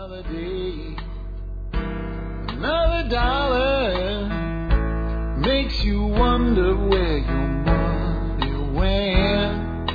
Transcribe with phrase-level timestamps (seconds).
[0.00, 0.96] Another day,
[1.74, 4.28] another dollar
[5.36, 9.90] makes you wonder where your money went.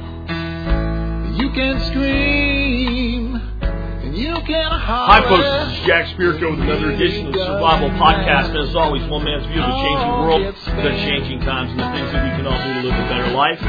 [1.42, 5.08] You can scream and you can holler.
[5.10, 5.42] Hi, folks.
[5.42, 8.50] This is Jack Spirko with another edition of the Survival Podcast.
[8.50, 11.90] And as always, one man's view of the changing world, the changing times, and the
[11.98, 13.60] things that we can all do to live a better life.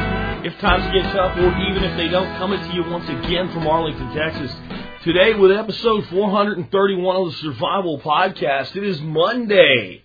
[0.45, 3.67] If times get tough, or even if they don't, coming to you once again from
[3.67, 4.53] Arlington, Texas.
[5.07, 8.75] Today with episode 431 of the Survival Podcast.
[8.75, 10.03] It is Monday,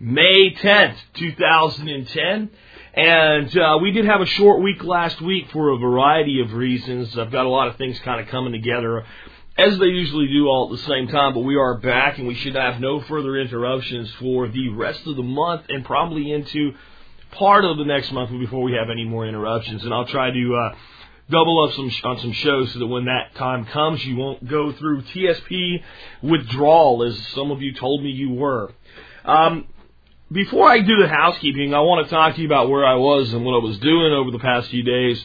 [0.00, 2.50] May 10th, 2010.
[2.94, 7.16] And uh, we did have a short week last week for a variety of reasons.
[7.16, 9.04] I've got a lot of things kind of coming together
[9.56, 12.34] as they usually do all at the same time, but we are back and we
[12.34, 16.72] should have no further interruptions for the rest of the month and probably into
[17.30, 19.84] part of the next month before we have any more interruptions.
[19.84, 20.76] And I'll try to uh,
[21.30, 24.72] double up some on some shows so that when that time comes, you won't go
[24.72, 25.82] through TSP
[26.22, 28.72] withdrawal as some of you told me you were.
[29.24, 29.66] Um,
[30.30, 33.32] before I do the housekeeping, I want to talk to you about where I was
[33.32, 35.24] and what I was doing over the past few days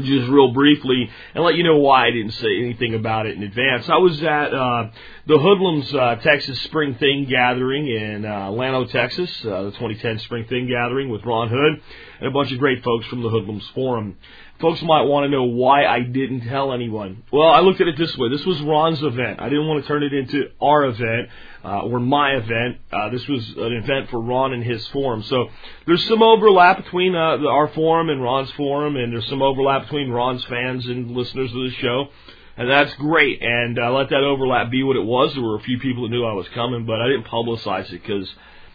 [0.00, 3.42] just real briefly and let you know why I didn't say anything about it in
[3.42, 3.88] advance.
[3.88, 4.90] I was at uh,
[5.26, 10.46] the Hoodlums uh, Texas Spring Thing Gathering in uh, Llano, Texas, uh, the 2010 Spring
[10.46, 11.82] Thing Gathering with Ron Hood
[12.20, 14.16] and a bunch of great folks from the Hoodlums Forum.
[14.62, 17.24] Folks might want to know why I didn't tell anyone.
[17.32, 18.28] Well, I looked at it this way.
[18.28, 19.40] This was Ron's event.
[19.40, 21.30] I didn't want to turn it into our event
[21.64, 22.78] uh, or my event.
[22.92, 25.24] Uh, this was an event for Ron and his forum.
[25.24, 25.48] So
[25.84, 30.10] there's some overlap between uh, our forum and Ron's forum, and there's some overlap between
[30.10, 32.06] Ron's fans and listeners of the show.
[32.56, 33.42] And that's great.
[33.42, 35.34] And uh, let that overlap be what it was.
[35.34, 38.00] There were a few people that knew I was coming, but I didn't publicize it
[38.00, 38.32] because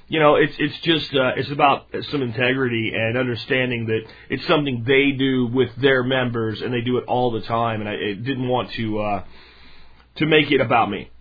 [0.10, 4.84] you know, it's it's just uh, it's about some integrity and understanding that it's something
[4.88, 7.82] they do with their members and they do it all the time.
[7.82, 9.24] And I, I didn't want to uh,
[10.16, 11.12] to make it about me.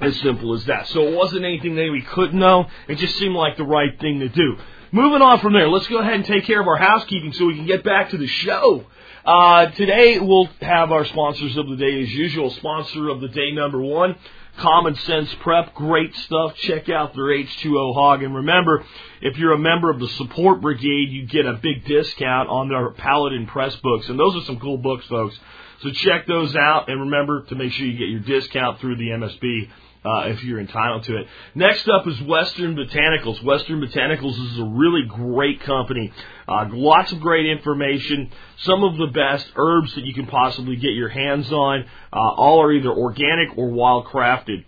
[0.00, 0.88] As simple as that.
[0.88, 2.66] So it wasn't anything that we couldn't know.
[2.88, 4.56] It just seemed like the right thing to do.
[4.90, 7.54] Moving on from there, let's go ahead and take care of our housekeeping so we
[7.54, 8.86] can get back to the show.
[9.24, 12.50] Uh, today we'll have our sponsors of the day as usual.
[12.50, 14.16] Sponsor of the day number one,
[14.58, 16.54] Common Sense Prep, great stuff.
[16.56, 18.22] Check out their H2O hog.
[18.22, 18.84] And remember,
[19.20, 22.90] if you're a member of the support brigade, you get a big discount on their
[22.90, 24.08] Paladin Press books.
[24.08, 25.38] And those are some cool books, folks.
[25.82, 26.88] So check those out.
[26.88, 29.68] And remember to make sure you get your discount through the MSB.
[30.04, 31.26] Uh, if you're entitled to it.
[31.54, 33.42] Next up is Western Botanicals.
[33.42, 36.12] Western Botanicals is a really great company.
[36.46, 38.30] Uh, lots of great information.
[38.58, 41.86] Some of the best herbs that you can possibly get your hands on.
[42.12, 44.66] Uh, all are either organic or wild crafted.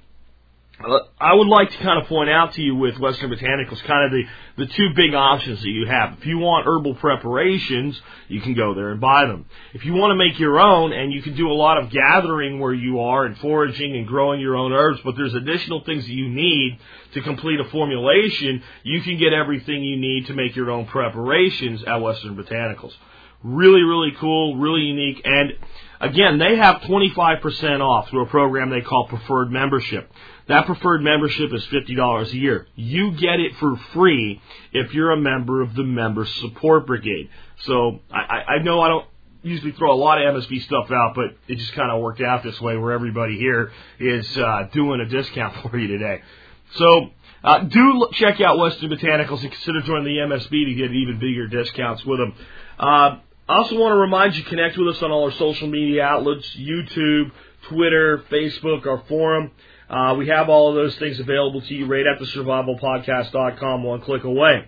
[0.79, 4.11] I would like to kind of point out to you with Western Botanicals kind of
[4.11, 6.19] the, the two big options that you have.
[6.19, 7.99] If you want herbal preparations,
[8.29, 9.47] you can go there and buy them.
[9.73, 12.61] If you want to make your own, and you can do a lot of gathering
[12.61, 16.13] where you are and foraging and growing your own herbs, but there's additional things that
[16.13, 16.79] you need
[17.15, 21.83] to complete a formulation, you can get everything you need to make your own preparations
[21.85, 22.93] at Western Botanicals.
[23.43, 25.53] Really, really cool, really unique, and
[26.01, 30.11] again, they have 25% off through a program they call Preferred Membership.
[30.49, 32.69] That preferred membership is $50 a year.
[32.77, 34.41] You get it for free
[34.73, 37.31] if you're a member of the Member Support Brigade.
[37.63, 39.07] So I, I know I don't
[39.43, 42.45] usually throw a lot of MSB stuff out, but it just kind of worked out
[42.45, 46.23] this way where everybody here is uh, doing a discount for you today.
[46.75, 47.11] So
[47.43, 51.49] uh, do check out Western Botanicals and consider joining the MSB to get even bigger
[51.49, 52.35] discounts with them.
[52.79, 53.19] Uh,
[53.49, 56.57] I also want to remind you connect with us on all our social media outlets:
[56.57, 57.31] YouTube,
[57.69, 59.53] Twitter, Facebook, our forum.
[59.89, 64.01] Uh, we have all of those things available to you right at the survivalpodcast.com, one
[64.01, 64.67] click away.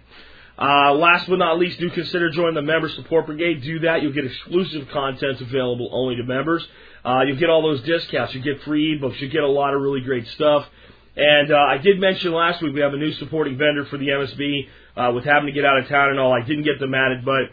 [0.56, 3.62] Uh, last but not least, do consider joining the Member Support Brigade.
[3.62, 4.02] Do that.
[4.02, 6.64] You'll get exclusive content available only to members.
[7.04, 8.32] Uh, you'll get all those discounts.
[8.34, 9.20] You get free ebooks.
[9.20, 10.66] You get a lot of really great stuff.
[11.16, 14.06] And uh, I did mention last week we have a new supporting vendor for the
[14.06, 16.32] MSB uh, with having to get out of town and all.
[16.32, 17.50] I didn't get them added, but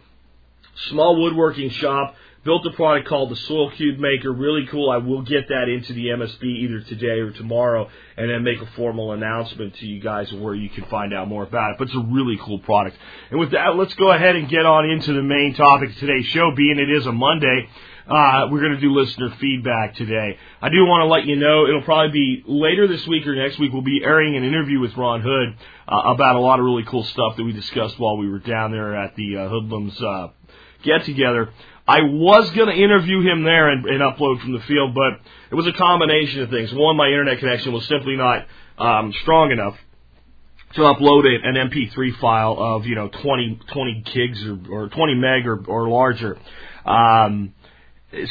[0.90, 2.16] small woodworking shop
[2.46, 4.32] built a product called the Soil Cube Maker.
[4.32, 4.90] Really cool.
[4.92, 8.68] I will get that into the MSB either today or tomorrow, and then make a
[8.76, 11.78] formal announcement to you guys where you can find out more about it.
[11.80, 12.98] But it's a really cool product.
[13.32, 16.28] And with that, let's go ahead and get on into the main topic of today's
[16.28, 17.68] show, being it is a Monday.
[18.08, 20.38] Uh, we're going to do listener feedback today.
[20.62, 23.58] I do want to let you know it'll probably be later this week or next
[23.58, 23.74] week.
[23.74, 25.58] We'll be airing an interview with Ron Hood
[25.88, 28.72] uh, about a lot of really cool stuff that we discussed while we were down
[28.72, 30.28] there at the uh, Hoodlums uh,
[30.84, 31.50] get together.
[31.88, 35.20] I was going to interview him there and, and, upload from the field, but
[35.50, 36.72] it was a combination of things.
[36.74, 38.46] One, my internet connection was simply not
[38.78, 39.78] um, strong enough
[40.76, 45.48] to upload an MP3 file of you know 20 20 gigs or, or 20 meg
[45.48, 46.38] or, or larger.
[46.86, 47.55] Um,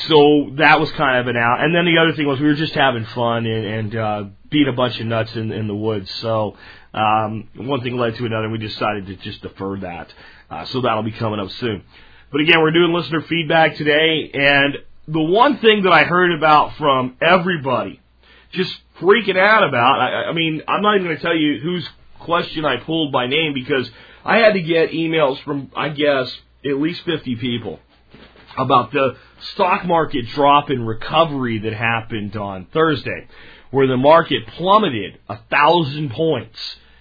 [0.08, 1.62] so that was kind of an out.
[1.62, 4.24] And then the other thing was we were just having fun and, and uh,
[4.68, 6.10] a bunch of nuts in, in the woods.
[6.20, 6.56] So
[6.92, 8.44] um, one thing led to another.
[8.44, 10.12] and We decided to just defer that.
[10.48, 11.82] Uh, so that'll be coming up soon.
[12.30, 16.76] But again, we're doing listener feedback today, and the one thing that I heard about
[16.76, 18.00] from everybody,
[18.52, 20.00] just freaking out about.
[20.00, 21.88] I, I mean, I'm not even going to tell you whose
[22.20, 23.90] question I pulled by name because
[24.24, 26.34] I had to get emails from, I guess,
[26.64, 27.80] at least 50 people
[28.56, 29.16] about the
[29.52, 33.26] stock market drop in recovery that happened on Thursday,
[33.70, 36.58] where the market plummeted a thousand points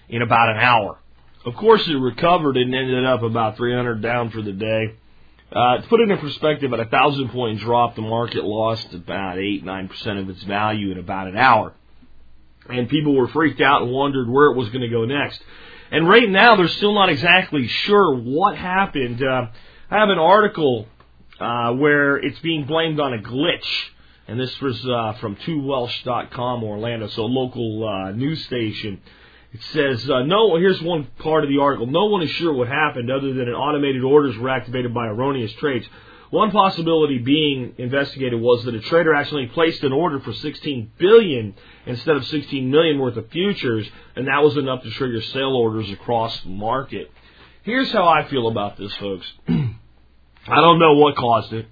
[0.08, 0.98] in about an hour.
[1.44, 4.94] Of course, it recovered and ended up about 300 down for the day.
[5.52, 9.38] Uh, to put it in perspective, at a thousand point drop, the market lost about
[9.38, 11.74] eight, nine percent of its value in about an hour.
[12.68, 15.42] And people were freaked out and wondered where it was going to go next.
[15.90, 19.22] And right now, they're still not exactly sure what happened.
[19.22, 19.46] Uh,
[19.90, 20.88] I have an article
[21.40, 23.84] uh, where it's being blamed on a glitch.
[24.26, 29.00] And this was uh, from 2welsh.com Orlando, so local uh, news station.
[29.52, 31.86] It says, uh, no, here's one part of the article.
[31.86, 35.52] No one is sure what happened other than an automated orders were activated by erroneous
[35.54, 35.86] trades.
[36.30, 41.54] One possibility being investigated was that a trader actually placed an order for 16 billion
[41.86, 45.88] instead of 16 million worth of futures, and that was enough to trigger sale orders
[45.92, 47.12] across the market.
[47.62, 49.32] Here's how I feel about this, folks.
[50.46, 51.66] I don't know what caused it.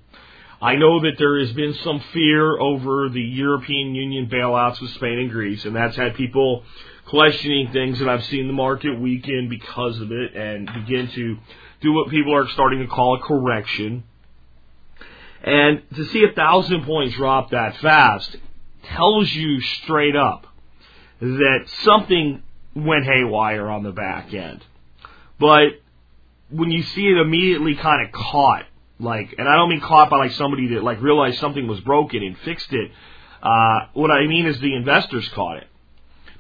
[0.61, 5.19] I know that there has been some fear over the European Union bailouts with Spain
[5.19, 6.63] and Greece, and that's had people
[7.07, 11.37] questioning things, and I've seen the market weaken because of it and begin to
[11.81, 14.05] do what people are starting to call a correction.
[15.43, 18.37] And to see a thousand points drop that fast
[18.85, 20.47] tells you straight up
[21.21, 22.43] that something
[22.75, 24.65] went haywire on the back end.
[25.39, 25.82] But
[26.53, 28.65] when you see it immediately kind of caught,
[28.99, 32.23] like, and I don't mean caught by like somebody that like realized something was broken
[32.23, 32.91] and fixed it.
[33.43, 35.67] Uh, what I mean is the investors caught it.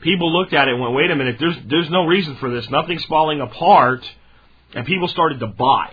[0.00, 2.68] People looked at it and went, wait a minute, there's, there's no reason for this.
[2.70, 4.04] Nothing's falling apart.
[4.74, 5.92] And people started to buy.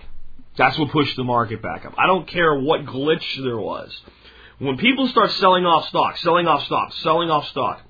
[0.56, 1.94] That's what pushed the market back up.
[1.98, 3.98] I don't care what glitch there was.
[4.58, 7.80] When people start selling off stock, selling off stock, selling off stock,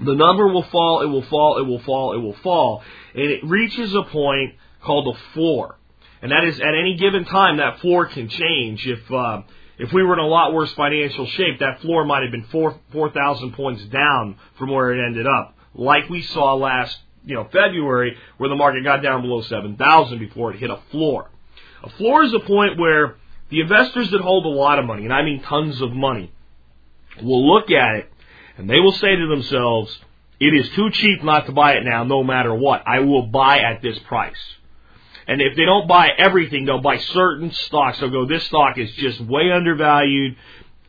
[0.00, 2.82] the number will fall, it will fall, it will fall, it will fall,
[3.14, 5.78] and it reaches a point called a floor.
[6.22, 8.86] And that is at any given time that floor can change.
[8.86, 9.42] If uh,
[9.78, 12.78] if we were in a lot worse financial shape, that floor might have been four
[12.92, 17.44] four thousand points down from where it ended up, like we saw last you know
[17.44, 21.30] February, where the market got down below seven thousand before it hit a floor.
[21.82, 23.16] A floor is a point where
[23.48, 26.30] the investors that hold a lot of money, and I mean tons of money,
[27.22, 28.12] will look at it
[28.60, 29.98] and they will say to themselves,
[30.38, 32.82] it is too cheap not to buy it now, no matter what.
[32.86, 34.36] I will buy at this price.
[35.30, 38.00] And if they don't buy everything, they'll buy certain stocks.
[38.00, 40.34] They'll go, this stock is just way undervalued.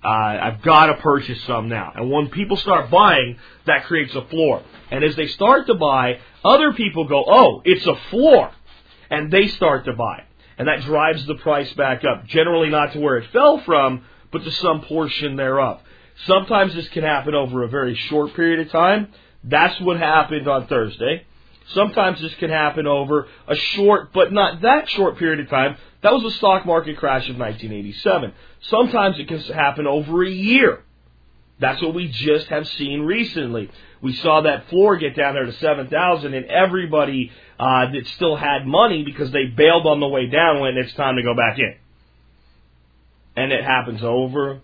[0.04, 1.94] Uh, I've got to purchase some now.
[1.96, 4.64] And when people start buying, that creates a floor.
[4.90, 8.50] And as they start to buy, other people go, oh, it's a floor.
[9.12, 10.24] And they start to buy.
[10.58, 12.26] And that drives the price back up.
[12.26, 15.82] Generally not to where it fell from, but to some portion thereof.
[16.26, 19.10] Sometimes this can happen over a very short period of time.
[19.44, 21.28] That's what happened on Thursday.
[21.74, 25.78] Sometimes this can happen over a short, but not that short period of time.
[26.02, 28.34] That was the stock market crash of 1987.
[28.64, 30.84] Sometimes it can happen over a year.
[31.60, 33.70] That's what we just have seen recently.
[34.02, 38.66] We saw that floor get down there to 7,000 and everybody uh, that still had
[38.66, 41.76] money because they bailed on the way down when it's time to go back in.
[43.36, 44.62] And it happens over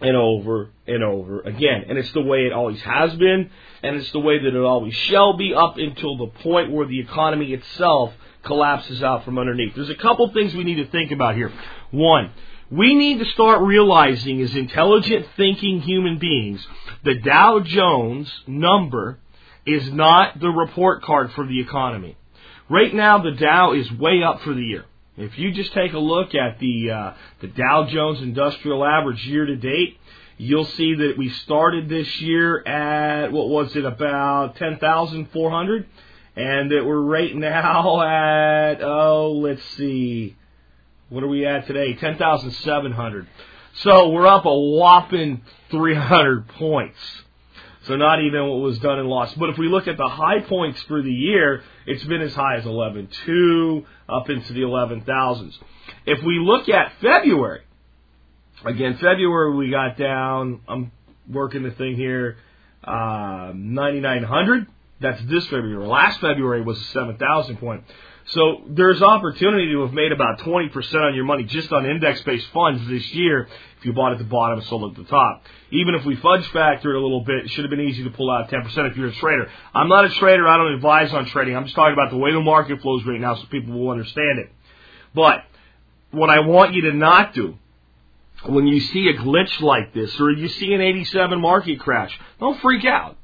[0.00, 1.84] and over and over again.
[1.88, 3.50] And it's the way it always has been,
[3.82, 7.00] and it's the way that it always shall be up until the point where the
[7.00, 8.12] economy itself
[8.42, 9.74] collapses out from underneath.
[9.74, 11.52] There's a couple things we need to think about here.
[11.90, 12.30] One,
[12.70, 16.66] we need to start realizing as intelligent thinking human beings,
[17.04, 19.18] the Dow Jones number
[19.64, 22.16] is not the report card for the economy.
[22.68, 24.84] Right now, the Dow is way up for the year.
[25.16, 29.46] If you just take a look at the uh, the Dow Jones Industrial Average year
[29.46, 29.98] to date,
[30.36, 35.50] you'll see that we started this year at what was it about ten thousand four
[35.50, 35.86] hundred,
[36.36, 40.36] and that we're right now at oh let's see,
[41.08, 41.94] what are we at today?
[41.94, 43.26] Ten thousand seven hundred.
[43.76, 46.98] So we're up a whopping three hundred points.
[47.84, 49.38] So not even what was done and lost.
[49.38, 52.56] But if we look at the high points for the year, it's been as high
[52.56, 55.54] as 11.2 up into the 11,000s.
[56.06, 57.62] If we look at February,
[58.64, 60.92] again, February we got down, I'm
[61.30, 62.36] working the thing here,
[62.84, 64.66] uh, 9,900.
[65.00, 65.86] That's this February.
[65.86, 67.84] Last February was a 7,000 point.
[68.28, 72.88] So there's opportunity to have made about 20% on your money just on index-based funds
[72.88, 73.48] this year
[73.86, 75.44] you bought at the bottom and sold at the top.
[75.70, 78.10] Even if we fudge factor it a little bit, it should have been easy to
[78.10, 79.48] pull out 10% if you're a trader.
[79.74, 80.46] I'm not a trader.
[80.46, 81.56] I don't advise on trading.
[81.56, 84.40] I'm just talking about the way the market flows right now so people will understand
[84.40, 84.50] it.
[85.14, 85.44] But
[86.10, 87.56] what I want you to not do
[88.44, 92.60] when you see a glitch like this or you see an 87 market crash, don't
[92.60, 93.16] freak out.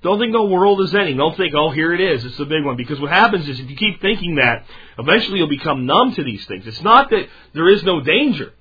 [0.00, 1.16] Don't think the world is ending.
[1.16, 2.24] Don't think, oh, here it is.
[2.24, 2.76] It's a big one.
[2.76, 4.64] Because what happens is if you keep thinking that,
[4.96, 6.66] eventually you'll become numb to these things.
[6.66, 8.52] It's not that there is no danger.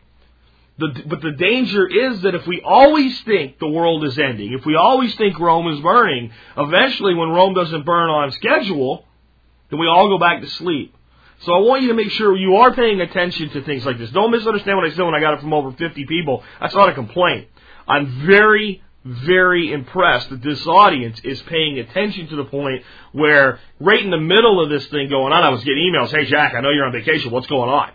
[0.80, 4.64] The, but the danger is that if we always think the world is ending, if
[4.64, 9.04] we always think Rome is burning, eventually when Rome doesn't burn on schedule,
[9.72, 10.94] then we all go back to sleep.
[11.40, 14.10] So I want you to make sure you are paying attention to things like this.
[14.12, 16.44] Don't misunderstand what I said when I got it from over 50 people.
[16.60, 17.48] That's not a complaint.
[17.88, 24.04] I'm very, very impressed that this audience is paying attention to the point where right
[24.04, 26.62] in the middle of this thing going on, I was getting emails, hey Jack, I
[26.62, 27.92] know you're on vacation, what's going on?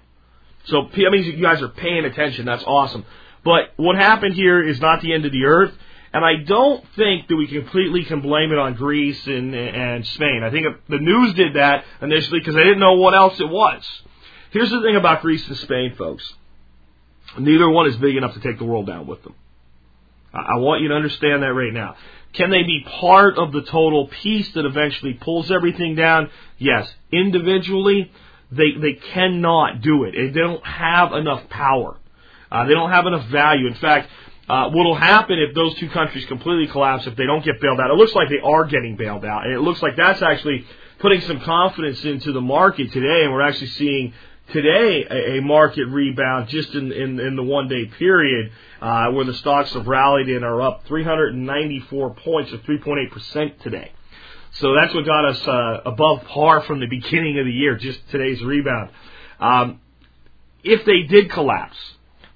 [0.64, 3.04] So that means you guys are paying attention, that's awesome.
[3.44, 5.72] But what happened here is not the end of the earth.
[6.14, 10.42] And I don't think that we completely can blame it on Greece and, and Spain.
[10.44, 13.82] I think the news did that initially because they didn't know what else it was.
[14.50, 16.30] Here's the thing about Greece and Spain, folks.
[17.38, 19.34] Neither one is big enough to take the world down with them.
[20.34, 21.96] I want you to understand that right now.
[22.34, 26.30] Can they be part of the total piece that eventually pulls everything down?
[26.58, 26.92] Yes.
[27.10, 28.10] Individually,
[28.56, 30.12] they, they cannot do it.
[30.12, 31.96] They don't have enough power.
[32.50, 33.66] Uh, they don't have enough value.
[33.66, 34.10] In fact,
[34.48, 37.80] uh, what will happen if those two countries completely collapse if they don't get bailed
[37.80, 37.90] out?
[37.90, 40.66] It looks like they are getting bailed out, and it looks like that's actually
[40.98, 44.12] putting some confidence into the market today, and we're actually seeing
[44.52, 49.24] today a, a market rebound just in, in, in the one day period uh, where
[49.24, 53.92] the stocks have rallied and are up 394 points or 3.8% today.
[54.54, 57.98] So that's what got us uh, above par from the beginning of the year, just
[58.10, 58.90] today's rebound.
[59.40, 59.80] Um,
[60.62, 61.76] if they did collapse,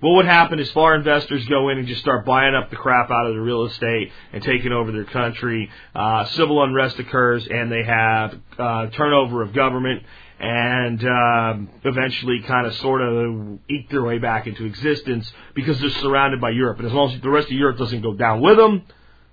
[0.00, 3.11] what would happen is foreign investors go in and just start buying up the crap
[3.11, 5.70] out of the real estate and taking over their country.
[5.94, 10.02] Uh, civil unrest occurs, and they have uh, turnover of government,
[10.38, 15.90] and um, eventually kind of sort of eke their way back into existence because they're
[15.90, 16.78] surrounded by Europe.
[16.78, 18.82] And as long as the rest of Europe doesn't go down with them,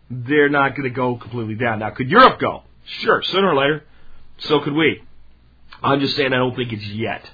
[0.10, 1.80] they're not going to go completely down.
[1.80, 2.64] Now, could Europe go?
[2.86, 3.84] Sure, sooner or later.
[4.40, 5.02] So could we.
[5.82, 7.30] I'm just saying I don't think it's yet.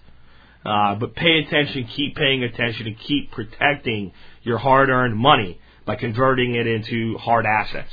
[0.66, 4.12] Uh, but pay attention, keep paying attention, and keep protecting
[4.44, 7.92] your hard-earned money by converting it into hard assets.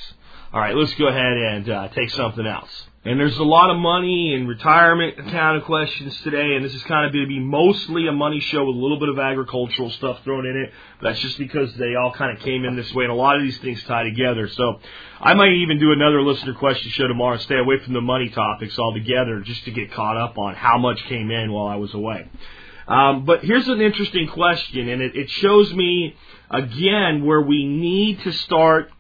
[0.53, 2.89] All right, let's go ahead and uh, take something else.
[3.07, 7.07] And there's a lot of money and retirement account questions today, and this is kind
[7.07, 10.25] of going to be mostly a money show with a little bit of agricultural stuff
[10.25, 10.73] thrown in it.
[10.99, 13.37] But that's just because they all kind of came in this way, and a lot
[13.37, 14.49] of these things tie together.
[14.49, 14.81] So
[15.21, 18.77] I might even do another listener question show tomorrow stay away from the money topics
[18.77, 22.29] altogether just to get caught up on how much came in while I was away.
[22.89, 26.17] Um, but here's an interesting question, and it, it shows me
[26.51, 28.91] again where we need to start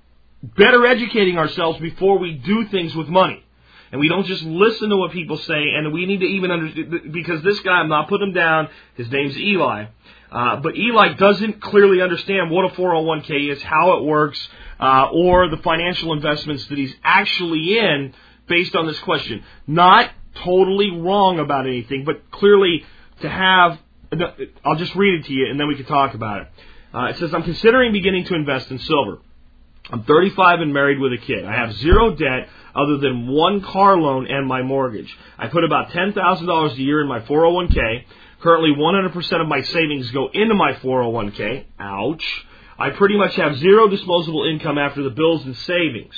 [0.44, 3.42] better educating ourselves before we do things with money
[3.92, 7.12] and we don't just listen to what people say, and we need to even understand,
[7.12, 9.86] because this guy, I'm not putting him down, his name's Eli,
[10.30, 14.48] uh, but Eli doesn't clearly understand what a 401k is, how it works,
[14.80, 18.12] uh, or the financial investments that he's actually in
[18.48, 19.44] based on this question.
[19.66, 20.10] Not
[20.44, 22.84] totally wrong about anything, but clearly
[23.20, 23.78] to have,
[24.64, 26.48] I'll just read it to you and then we can talk about it.
[26.94, 29.18] Uh, it says, I'm considering beginning to invest in silver.
[29.90, 31.44] I'm 35 and married with a kid.
[31.44, 35.16] I have zero debt other than one car loan and my mortgage.
[35.38, 38.04] I put about $10,000 a year in my 401k.
[38.40, 41.64] Currently 100% of my savings go into my 401k.
[41.80, 42.44] Ouch.
[42.78, 46.14] I pretty much have zero disposable income after the bills and savings.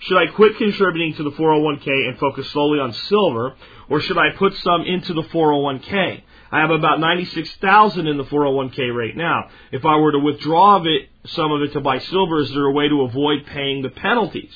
[0.00, 3.56] Should I quit contributing to the 401k and focus solely on silver,
[3.88, 6.22] or should I put some into the 401k?
[6.50, 9.48] I have about 96,000 in the 401k right now.
[9.72, 12.66] If I were to withdraw of it, some of it to buy silver, is there
[12.66, 14.54] a way to avoid paying the penalties?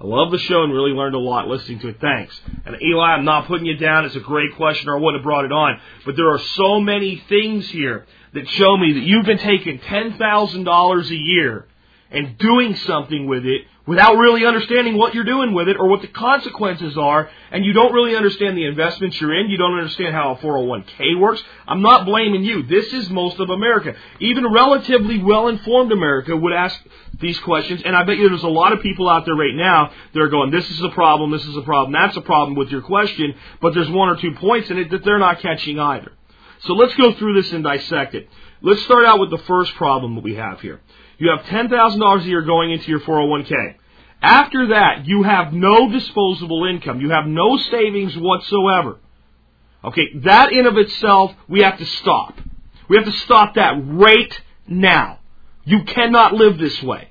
[0.00, 2.00] I love the show and really learned a lot listening to it.
[2.00, 2.38] Thanks.
[2.66, 4.04] And Eli, I'm not putting you down.
[4.04, 5.80] It's a great question or I wouldn't have brought it on.
[6.04, 11.10] But there are so many things here that show me that you've been taking $10,000
[11.10, 11.66] a year
[12.10, 16.00] and doing something with it without really understanding what you're doing with it or what
[16.00, 20.14] the consequences are, and you don't really understand the investments you're in, you don't understand
[20.14, 22.62] how a 401k works, I'm not blaming you.
[22.62, 23.94] This is most of America.
[24.20, 26.80] Even relatively well-informed America would ask
[27.20, 29.90] these questions, and I bet you there's a lot of people out there right now
[30.14, 32.70] that are going, this is a problem, this is a problem, that's a problem with
[32.70, 36.12] your question, but there's one or two points in it that they're not catching either.
[36.60, 38.30] So let's go through this and dissect it.
[38.62, 40.80] Let's start out with the first problem that we have here.
[41.18, 43.76] You have $10,000 a year going into your 401k.
[44.22, 47.00] After that, you have no disposable income.
[47.00, 48.98] You have no savings whatsoever.
[49.84, 52.38] Okay, that in of itself, we have to stop.
[52.88, 54.32] We have to stop that right
[54.66, 55.20] now.
[55.64, 57.10] You cannot live this way.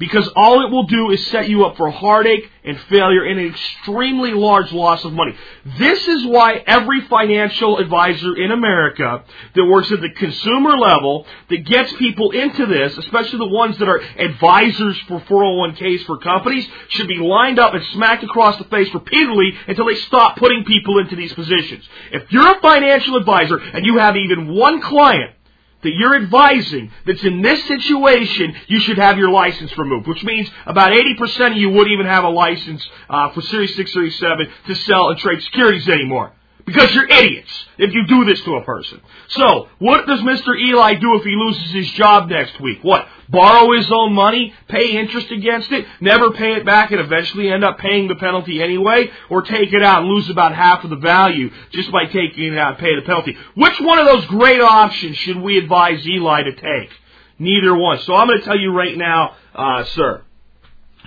[0.00, 3.48] Because all it will do is set you up for heartache and failure and an
[3.48, 5.34] extremely large loss of money.
[5.78, 9.22] This is why every financial advisor in America
[9.54, 13.90] that works at the consumer level, that gets people into this, especially the ones that
[13.90, 18.88] are advisors for 401ks for companies, should be lined up and smacked across the face
[18.94, 21.86] repeatedly until they stop putting people into these positions.
[22.10, 25.32] If you're a financial advisor and you have even one client
[25.82, 30.48] that you're advising that's in this situation, you should have your license removed, which means
[30.66, 34.48] about 80% of you wouldn't even have a license uh, for Series 6, Series 7
[34.66, 36.32] to sell and trade securities anymore.
[36.66, 39.00] Because you're idiots if you do this to a person.
[39.28, 40.58] So, what does Mr.
[40.58, 42.78] Eli do if he loses his job next week?
[42.82, 43.06] What?
[43.28, 47.64] Borrow his own money, pay interest against it, never pay it back and eventually end
[47.64, 49.10] up paying the penalty anyway?
[49.28, 52.58] Or take it out and lose about half of the value just by taking it
[52.58, 53.36] out and pay the penalty?
[53.54, 56.90] Which one of those great options should we advise Eli to take?
[57.38, 58.00] Neither one.
[58.00, 60.22] So I'm going to tell you right now, uh, sir,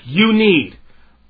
[0.05, 0.77] you need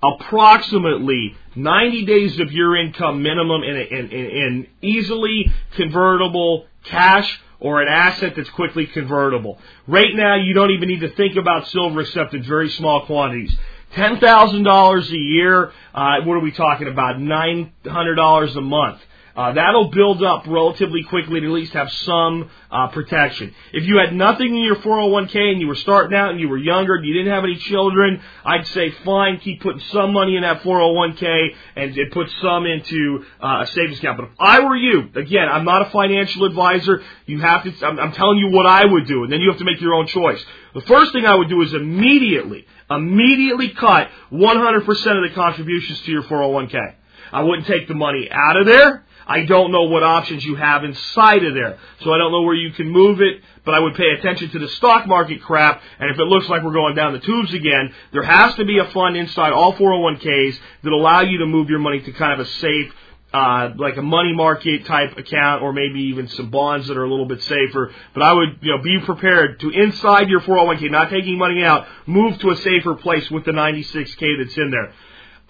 [0.01, 7.81] approximately 90 days of your income minimum in, in, in, in easily convertible cash or
[7.81, 9.57] an asset that's quickly convertible.
[9.87, 13.55] Right now, you don't even need to think about silver except in very small quantities.
[13.93, 17.17] $10,000 a year, uh, what are we talking about?
[17.17, 18.99] $900 a month.
[19.35, 23.53] Uh, that'll build up relatively quickly to at least have some uh, protection.
[23.71, 26.57] If you had nothing in your 401k and you were starting out and you were
[26.57, 30.43] younger and you didn't have any children, I'd say fine, keep putting some money in
[30.43, 34.17] that 401k and, and put some into uh, a savings account.
[34.17, 37.01] But if I were you, again, I'm not a financial advisor.
[37.25, 37.87] You have to.
[37.87, 39.95] I'm, I'm telling you what I would do, and then you have to make your
[39.95, 40.43] own choice.
[40.75, 46.11] The first thing I would do is immediately, immediately cut 100% of the contributions to
[46.11, 46.95] your 401k.
[47.31, 49.03] I wouldn't take the money out of there.
[49.27, 51.77] I don't know what options you have inside of there.
[52.01, 54.59] So I don't know where you can move it, but I would pay attention to
[54.59, 55.81] the stock market crap.
[55.99, 58.79] And if it looks like we're going down the tubes again, there has to be
[58.79, 62.45] a fund inside all 401ks that allow you to move your money to kind of
[62.45, 62.93] a safe,
[63.33, 67.09] uh, like a money market type account or maybe even some bonds that are a
[67.09, 67.91] little bit safer.
[68.13, 71.87] But I would, you know, be prepared to inside your 401k, not taking money out,
[72.05, 74.93] move to a safer place with the 96k that's in there.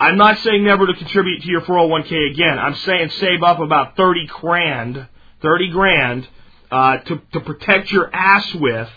[0.03, 2.59] I'm not saying never to contribute to your 401k again.
[2.59, 5.07] I'm saying save up about 30 grand,
[5.41, 6.27] 30 grand,
[6.69, 8.89] uh, to, to protect your ass with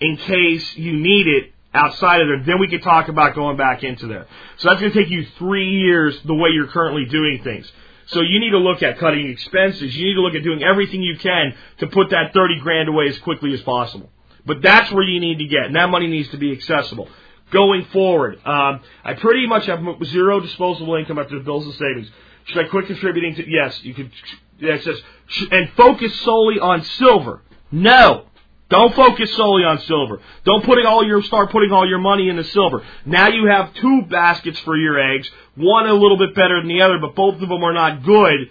[0.00, 2.44] in case you need it outside of there.
[2.44, 4.28] Then we could talk about going back into there.
[4.58, 7.70] So that's going to take you three years the way you're currently doing things.
[8.06, 9.96] So you need to look at cutting expenses.
[9.96, 13.08] You need to look at doing everything you can to put that 30 grand away
[13.08, 14.08] as quickly as possible.
[14.46, 17.08] But that's where you need to get, and that money needs to be accessible
[17.50, 18.40] going forward.
[18.46, 22.10] Um, I pretty much have zero disposable income after the bills and savings.
[22.46, 23.48] Should I quit contributing to?
[23.48, 24.10] Yes, you could.
[24.58, 25.00] It says
[25.50, 27.42] and focus solely on silver.
[27.72, 28.26] No,
[28.68, 30.20] don't focus solely on silver.
[30.44, 32.84] Don't putting all your start putting all your money into silver.
[33.04, 35.30] Now you have two baskets for your eggs.
[35.56, 38.50] One a little bit better than the other, but both of them are not good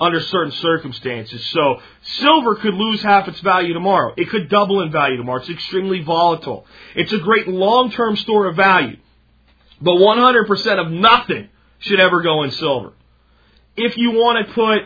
[0.00, 1.44] under certain circumstances.
[1.50, 4.14] So silver could lose half its value tomorrow.
[4.16, 5.40] It could double in value tomorrow.
[5.40, 6.66] It's extremely volatile.
[6.96, 8.96] It's a great long-term store of value.
[9.80, 12.92] But 100% of nothing should ever go in silver.
[13.76, 14.82] If you want to put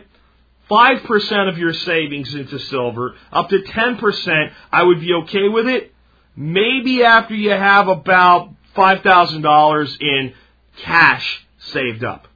[0.70, 5.92] 5% of your savings into silver, up to 10%, I would be okay with it.
[6.36, 10.34] Maybe after you have about $5,000 in
[10.82, 12.26] cash saved up.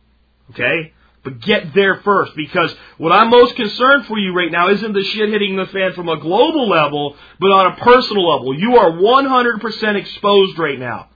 [0.50, 0.92] Okay?
[1.28, 5.04] But get there first because what I'm most concerned for you right now isn't the
[5.04, 8.58] shit hitting the fan from a global level, but on a personal level.
[8.58, 11.08] You are 100% exposed right now.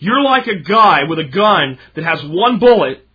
[0.00, 3.06] You're like a guy with a gun that has one bullet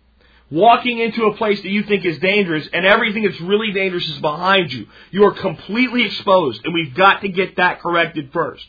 [0.50, 4.18] walking into a place that you think is dangerous and everything that's really dangerous is
[4.20, 4.86] behind you.
[5.10, 8.64] You are completely exposed and we've got to get that corrected first.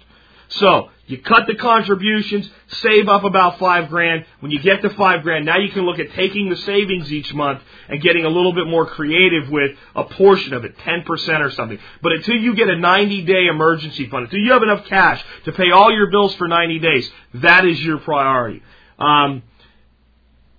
[0.56, 4.26] So, you cut the contributions, save up about five grand.
[4.42, 7.34] When you get to five grand, now you can look at taking the savings each
[7.34, 11.52] month and getting a little bit more creative with a portion of it, 10% or
[11.52, 11.80] something.
[12.02, 15.54] But until you get a 90 day emergency fund, until you have enough cash to
[15.54, 18.62] pay all your bills for 90 days, that is your priority.
[19.00, 19.44] Um,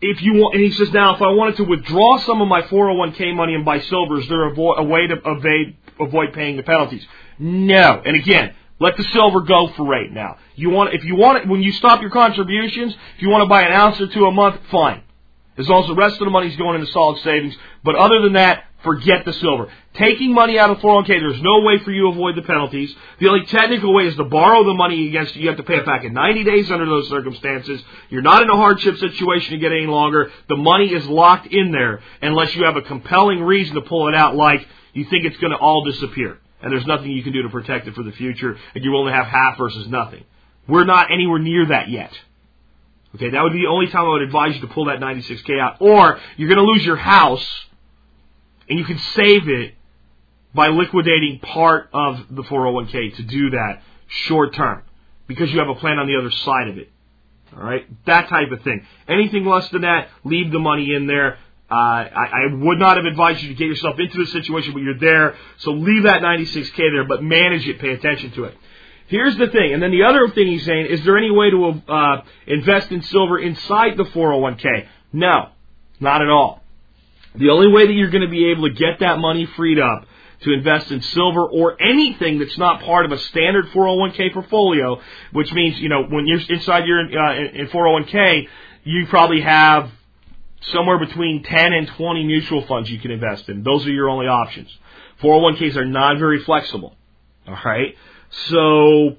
[0.01, 2.63] if you want, and he says, now if I wanted to withdraw some of my
[2.63, 6.57] 401k money and buy silver, is there a, vo- a way to evade, avoid paying
[6.57, 7.07] the penalties?
[7.39, 8.03] No.
[8.05, 10.37] And again, let the silver go for right now.
[10.55, 13.49] You want, if you want it, when you stop your contributions, if you want to
[13.49, 15.03] buy an ounce or two a month, fine.
[15.57, 17.55] As long as the rest of the money's going into solid savings.
[17.85, 19.69] But other than that, Forget the silver.
[19.95, 22.93] Taking money out of 401k, there's no way for you to avoid the penalties.
[23.21, 25.43] The only technical way is to borrow the money against you.
[25.43, 27.81] You have to pay it back in 90 days under those circumstances.
[28.11, 30.33] You're not in a hardship situation to get any longer.
[30.49, 34.17] The money is locked in there unless you have a compelling reason to pull it
[34.17, 36.39] out like you think it's going to all disappear.
[36.63, 39.17] And there's nothing you can do to protect it for the future and willing to
[39.17, 40.25] have half versus nothing.
[40.69, 42.13] We're not anywhere near that yet.
[43.15, 45.61] Okay, that would be the only time I would advise you to pull that 96k
[45.61, 45.77] out.
[45.81, 47.47] Or you're going to lose your house
[48.69, 49.75] and you can save it
[50.55, 54.83] by liquidating part of the 401k to do that short term
[55.27, 56.91] because you have a plan on the other side of it.
[57.55, 58.87] All right, that type of thing.
[59.09, 61.39] Anything less than that, leave the money in there.
[61.73, 64.83] Uh, I, I would not have advised you to get yourself into the situation, but
[64.83, 67.79] you're there, so leave that 96k there, but manage it.
[67.79, 68.59] Pay attention to it.
[69.07, 71.83] Here's the thing, and then the other thing he's saying: is there any way to
[71.89, 74.87] uh, invest in silver inside the 401k?
[75.15, 75.49] No,
[75.99, 76.63] not at all.
[77.37, 80.05] The only way that you're going to be able to get that money freed up
[80.43, 85.01] to invest in silver or anything that's not part of a standard 401k portfolio,
[85.33, 88.47] which means, you know, when you're inside your uh, in 401k,
[88.85, 89.91] you probably have
[90.73, 93.63] somewhere between 10 and 20 mutual funds you can invest in.
[93.63, 94.69] Those are your only options.
[95.23, 96.95] 401ks are not very flexible.
[97.47, 97.97] All right?
[98.49, 99.17] So,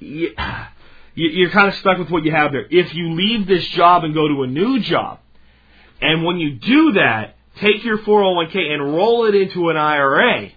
[0.00, 2.66] you're kind of stuck with what you have there.
[2.70, 5.20] If you leave this job and go to a new job,
[6.00, 10.50] and when you do that, take your 401k and roll it into an IRA,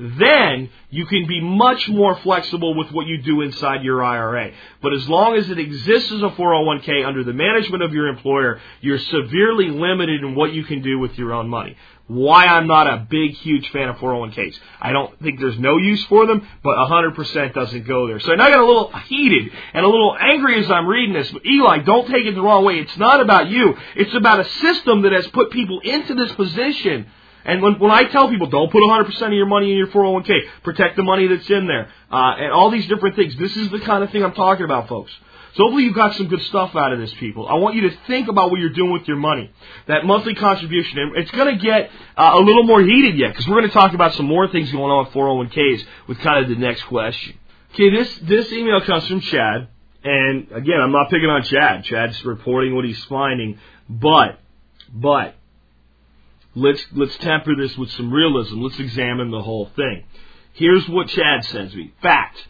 [0.00, 4.52] then you can be much more flexible with what you do inside your IRA.
[4.82, 8.60] But as long as it exists as a 401k under the management of your employer,
[8.80, 11.76] you're severely limited in what you can do with your own money
[12.10, 14.58] why I'm not a big, huge fan of 401ks.
[14.80, 18.18] I don't think there's no use for them, but 100% doesn't go there.
[18.18, 21.46] So I got a little heated and a little angry as I'm reading this, but
[21.46, 22.80] Eli, don't take it the wrong way.
[22.80, 23.76] It's not about you.
[23.94, 27.06] It's about a system that has put people into this position.
[27.44, 30.62] And when, when I tell people, don't put 100% of your money in your 401k,
[30.62, 33.80] protect the money that's in there, uh, and all these different things, this is the
[33.80, 35.12] kind of thing I'm talking about, folks.
[35.54, 37.48] So hopefully you got some good stuff out of this, people.
[37.48, 39.50] I want you to think about what you're doing with your money.
[39.88, 43.48] That monthly contribution, and it's going to get uh, a little more heated yet because
[43.48, 46.50] we're going to talk about some more things going on with 401ks with kind of
[46.50, 47.36] the next question.
[47.74, 49.68] Okay, this this email comes from Chad,
[50.04, 51.84] and again, I'm not picking on Chad.
[51.84, 54.38] Chad's reporting what he's finding, but
[54.92, 55.34] but
[56.54, 58.60] let's let's temper this with some realism.
[58.60, 60.04] Let's examine the whole thing.
[60.52, 61.92] Here's what Chad sends me.
[62.02, 62.46] Fact.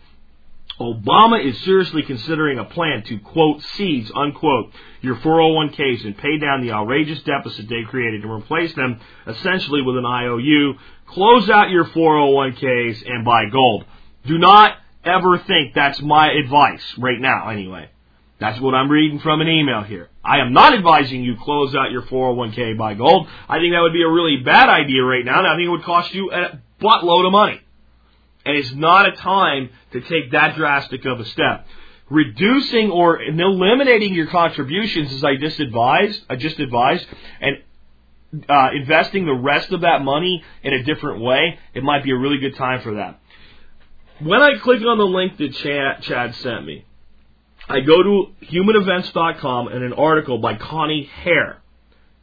[0.81, 6.63] Obama is seriously considering a plan to, quote, seize, unquote, your 401ks and pay down
[6.63, 10.75] the outrageous deficit they created and replace them essentially with an IOU.
[11.07, 13.85] Close out your 401ks and buy gold.
[14.25, 17.91] Do not ever think that's my advice right now, anyway.
[18.41, 20.09] That's what I'm reading from an email here.
[20.25, 23.29] I am not advising you close out your 401k buy gold.
[23.49, 25.41] I think that would be a really bad idea right now.
[25.41, 27.61] and I think it would cost you a buttload of money.
[28.47, 31.67] And it's not a time to take that drastic of a step.
[32.09, 37.07] Reducing or eliminating your contributions, as I just advised, I just advised,
[37.41, 37.59] and
[38.49, 42.17] uh, investing the rest of that money in a different way, it might be a
[42.17, 43.21] really good time for that.
[44.21, 46.85] When I click on the link that Chad, Chad sent me,
[47.71, 51.63] I go to humanevents.com and an article by Connie Hair.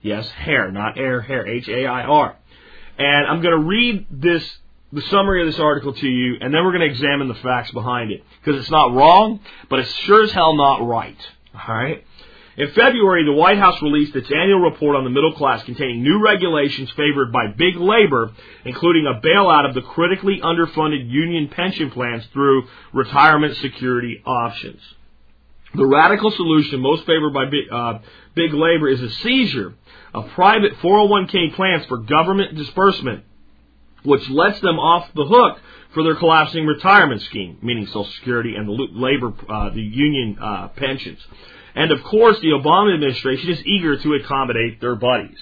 [0.01, 2.35] Yes, hair, not air, hair, H A I R.
[2.97, 4.43] And I'm going to read this
[4.91, 7.71] the summary of this article to you, and then we're going to examine the facts
[7.71, 8.23] behind it.
[8.43, 11.17] Because it's not wrong, but it's sure as hell not right.
[11.55, 12.03] Alright?
[12.57, 16.21] In February, the White House released its annual report on the middle class containing new
[16.21, 18.33] regulations favored by big labor,
[18.65, 24.81] including a bailout of the critically underfunded union pension plans through retirement security options.
[25.75, 27.99] The radical solution most favored by big, uh,
[28.35, 29.73] big labor is a seizure
[30.13, 33.23] of private 401k plans for government disbursement
[34.07, 35.59] which lets them off the hook
[35.93, 40.69] for their collapsing retirement scheme, meaning Social Security and the labor, uh, the union uh,
[40.69, 41.19] pensions.
[41.75, 45.37] And of course, the Obama administration is eager to accommodate their buddies.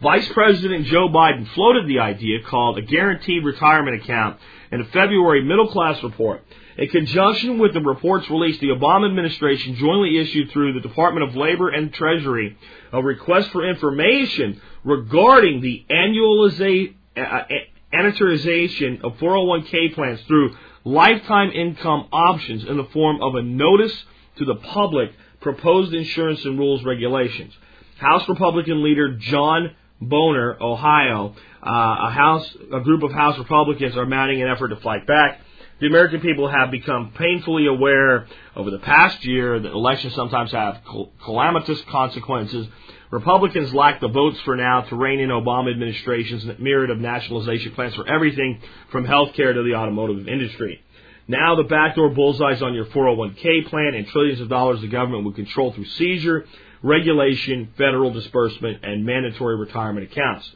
[0.00, 4.38] Vice President Joe Biden floated the idea called a guaranteed retirement account
[4.70, 6.44] in a February middle class report.
[6.78, 11.34] In conjunction with the reports released, the Obama administration jointly issued through the Department of
[11.34, 12.58] Labor and Treasury
[12.92, 22.64] a request for information regarding the annualization uh, of 401k plans through lifetime income options
[22.64, 23.94] in the form of a notice
[24.36, 25.10] to the public
[25.40, 27.54] proposed insurance and rules regulations.
[27.98, 34.04] House Republican leader John Boehner, Ohio, uh, a House, a group of House Republicans are
[34.04, 35.40] mounting an effort to fight back.
[35.78, 40.80] The American people have become painfully aware over the past year that elections sometimes have
[41.22, 42.66] calamitous consequences
[43.10, 47.94] Republicans lack the votes for now to rein in Obama administration's myriad of nationalization plans
[47.94, 48.60] for everything
[48.90, 50.82] from healthcare to the automotive industry.
[51.28, 55.36] Now the backdoor bullseyes on your 401k plan and trillions of dollars the government would
[55.36, 56.46] control through seizure,
[56.82, 60.50] regulation, federal disbursement, and mandatory retirement accounts.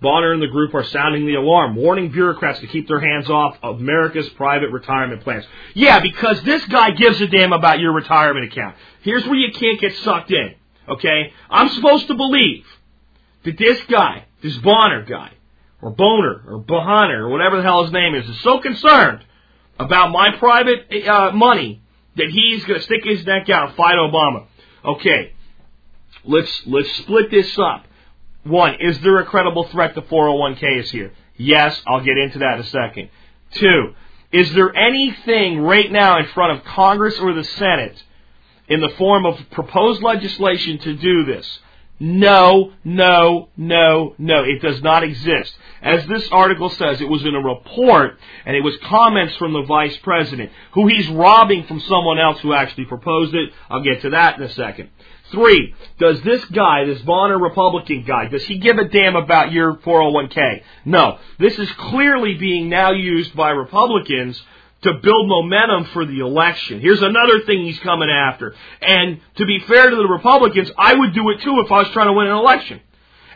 [0.00, 3.58] Bonner and the group are sounding the alarm, warning bureaucrats to keep their hands off
[3.62, 5.44] of America's private retirement plans.
[5.74, 8.76] Yeah, because this guy gives a damn about your retirement account.
[9.02, 10.54] Here's where you can't get sucked in.
[10.88, 11.32] Okay?
[11.50, 12.64] I'm supposed to believe
[13.44, 15.32] that this guy, this Bonner guy,
[15.82, 19.24] or Boner, or Bohanner, or whatever the hell his name is, is so concerned
[19.78, 21.80] about my private uh, money
[22.16, 24.46] that he's going to stick his neck out and fight Obama.
[24.84, 25.32] Okay,
[26.24, 27.84] let's let's split this up.
[28.44, 31.12] One, is there a credible threat to 401k is here?
[31.36, 33.10] Yes, I'll get into that in a second.
[33.52, 33.94] Two,
[34.32, 38.02] is there anything right now in front of Congress or the Senate
[38.68, 41.60] in the form of proposed legislation to do this?
[42.00, 44.44] No, no, no, no.
[44.44, 45.52] It does not exist.
[45.82, 49.62] As this article says, it was in a report and it was comments from the
[49.62, 53.50] vice president, who he's robbing from someone else who actually proposed it.
[53.68, 54.90] I'll get to that in a second.
[55.30, 59.74] Three, does this guy, this Bonner Republican guy, does he give a damn about your
[59.74, 60.62] 401k?
[60.84, 61.18] No.
[61.38, 64.40] This is clearly being now used by Republicans
[64.82, 66.80] to build momentum for the election.
[66.80, 68.54] Here's another thing he's coming after.
[68.80, 71.90] And to be fair to the Republicans, I would do it too if I was
[71.90, 72.80] trying to win an election.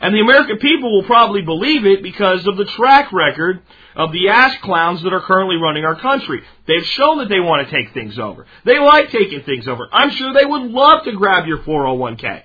[0.00, 3.62] And the American people will probably believe it because of the track record
[3.94, 6.42] of the ass clowns that are currently running our country.
[6.66, 8.46] They've shown that they want to take things over.
[8.64, 9.88] They like taking things over.
[9.92, 12.42] I'm sure they would love to grab your 401k.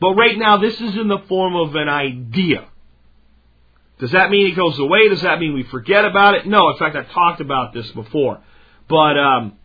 [0.00, 2.66] But right now, this is in the form of an idea.
[3.98, 5.08] Does that mean it goes away?
[5.08, 6.46] Does that mean we forget about it?
[6.46, 8.40] No, in fact, I've talked about this before.
[8.88, 9.58] But um,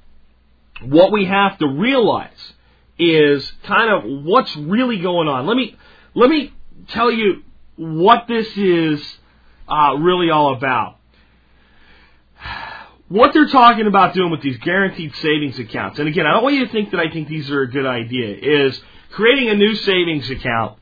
[0.83, 2.53] what we have to realize
[2.99, 5.47] is kind of what's really going on.
[5.47, 5.75] Let me
[6.13, 6.53] let me
[6.89, 7.43] tell you
[7.75, 9.03] what this is
[9.67, 10.97] uh, really all about.
[13.09, 16.55] What they're talking about doing with these guaranteed savings accounts, and again, I don't want
[16.55, 18.79] you to think that I think these are a good idea, is
[19.11, 20.77] creating a new savings account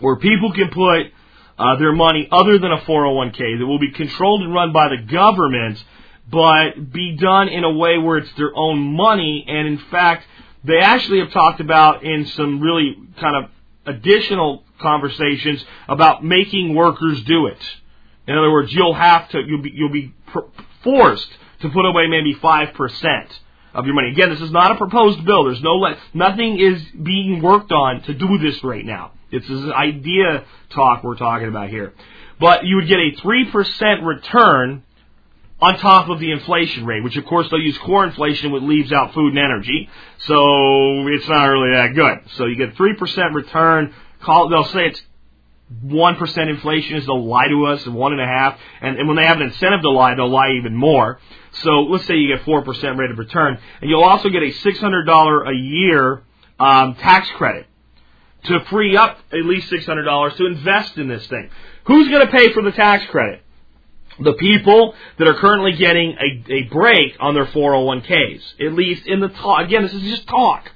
[0.00, 1.12] where people can put
[1.58, 4.96] uh, their money other than a 401k that will be controlled and run by the
[4.96, 5.82] government,
[6.30, 9.44] but be done in a way where it's their own money.
[9.46, 10.26] And in fact,
[10.64, 13.50] they actually have talked about in some really kind of
[13.84, 17.58] additional conversations about making workers do it.
[18.26, 20.14] In other words, you'll have to, you'll be, you'll be
[20.82, 21.28] forced
[21.60, 23.26] to put away maybe 5%
[23.74, 24.10] of your money.
[24.10, 25.44] Again, this is not a proposed bill.
[25.44, 29.12] There's no, le- nothing is being worked on to do this right now.
[29.30, 31.94] It's this idea talk we're talking about here.
[32.38, 34.82] But you would get a 3% return
[35.60, 38.92] on top of the inflation rate, which of course they'll use core inflation, which leaves
[38.92, 39.88] out food and energy.
[40.18, 42.30] So it's not really that good.
[42.36, 43.94] So you get 3% return.
[44.20, 45.00] Call, they'll say it's
[45.80, 49.08] one percent inflation is they'll lie to us, and one and a half, and, and
[49.08, 51.18] when they have an incentive to lie, they'll lie even more.
[51.62, 54.50] So let's say you get four percent rate of return, and you'll also get a
[54.50, 56.22] six hundred dollar a year
[56.58, 57.66] um, tax credit
[58.44, 61.50] to free up at least six hundred dollars to invest in this thing.
[61.84, 63.42] Who's going to pay for the tax credit?
[64.20, 69.20] The people that are currently getting a, a break on their 401ks, at least in
[69.20, 69.64] the talk.
[69.64, 70.70] Again, this is just talk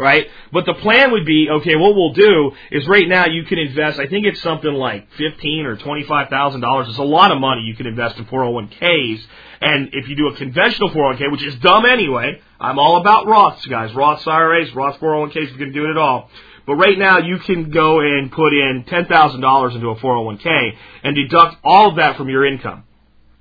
[0.00, 0.26] right?
[0.50, 4.00] But the plan would be, okay, what we'll do is right now you can invest,
[4.00, 6.88] I think it's something like fifteen or $25,000.
[6.88, 9.20] It's a lot of money you can invest in 401ks.
[9.60, 13.68] And if you do a conventional 401k, which is dumb anyway, I'm all about Roths,
[13.68, 13.90] guys.
[13.90, 16.30] Roths IRAs, Roths 401ks, you can do it at all.
[16.66, 20.70] But right now you can go and put in $10,000 into a 401k
[21.02, 22.84] and deduct all of that from your income.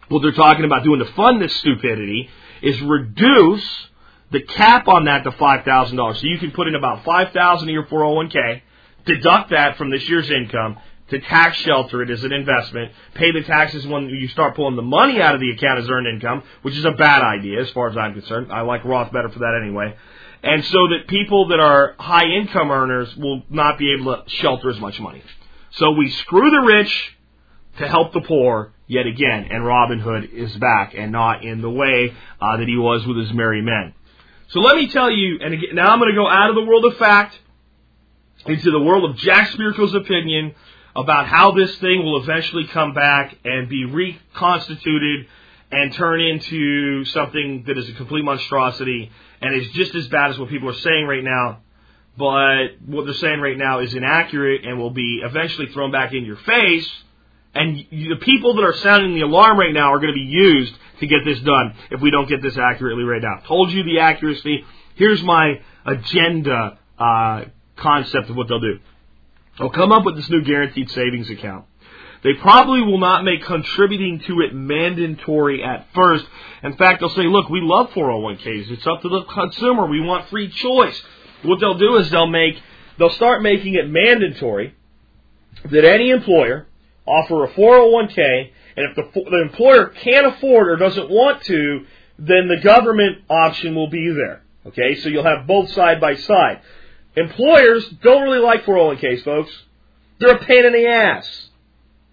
[0.10, 2.30] What they're talking about doing to fund this stupidity
[2.62, 3.88] is reduce
[4.32, 6.20] the cap on that to five thousand dollars.
[6.20, 8.62] So you can put in about five thousand in your 401k,
[9.06, 10.78] deduct that from this year's income
[11.10, 14.82] to tax shelter it as an investment, pay the taxes when you start pulling the
[14.82, 17.89] money out of the account as earned income, which is a bad idea as far
[17.89, 18.52] as I'm concerned.
[18.52, 19.96] I like Roth better for that anyway.
[20.44, 24.70] And so that people that are high income earners will not be able to shelter
[24.70, 25.22] as much money.
[25.72, 27.18] So we screw the rich
[27.80, 31.70] to help the poor yet again, and Robin Hood is back and not in the
[31.70, 33.94] way uh, that he was with his merry men.
[34.49, 36.63] So let me tell you, and again, now I'm going to go out of the
[36.63, 37.38] world of fact
[38.47, 40.55] into the world of Jack Spirko's opinion
[40.95, 45.27] about how this thing will eventually come back and be reconstituted
[45.71, 50.39] and turn into something that is a complete monstrosity and is just as bad as
[50.39, 51.59] what people are saying right now.
[52.17, 56.25] But what they're saying right now is inaccurate and will be eventually thrown back in
[56.25, 56.91] your face.
[57.53, 60.73] And the people that are sounding the alarm right now are going to be used
[60.99, 63.41] to get this done if we don't get this accurately right now.
[63.47, 64.65] Told you the accuracy.
[64.95, 68.79] Here's my agenda uh, concept of what they'll do.
[69.57, 71.65] They'll come up with this new guaranteed savings account.
[72.21, 76.25] They probably will not make contributing to it mandatory at first.
[76.63, 78.71] In fact, they'll say, look, we love 401ks.
[78.71, 79.85] It's up to the consumer.
[79.85, 81.01] We want free choice.
[81.43, 82.55] What they'll do is they'll make,
[82.97, 84.75] they'll start making it mandatory
[85.71, 86.67] that any employer
[87.05, 91.86] offer a 401k, and if the, the employer can't afford or doesn't want to,
[92.18, 94.42] then the government option will be there.
[94.68, 96.62] Okay, so you'll have both side by side.
[97.18, 99.52] Employers don't really like 401ks, folks.
[100.20, 101.48] They're a pain in the ass.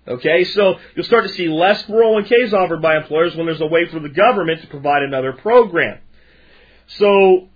[0.08, 3.86] Okay, so you'll start to see less 401ks offered by employers when there's a way
[3.86, 6.00] for the government to provide another program.
[6.88, 7.48] So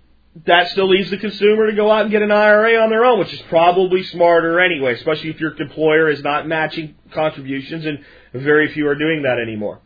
[0.45, 3.19] that still leaves the consumer to go out and get an IRA on their own,
[3.19, 8.71] which is probably smarter anyway, especially if your employer is not matching contributions and very
[8.73, 9.81] few are doing that anymore.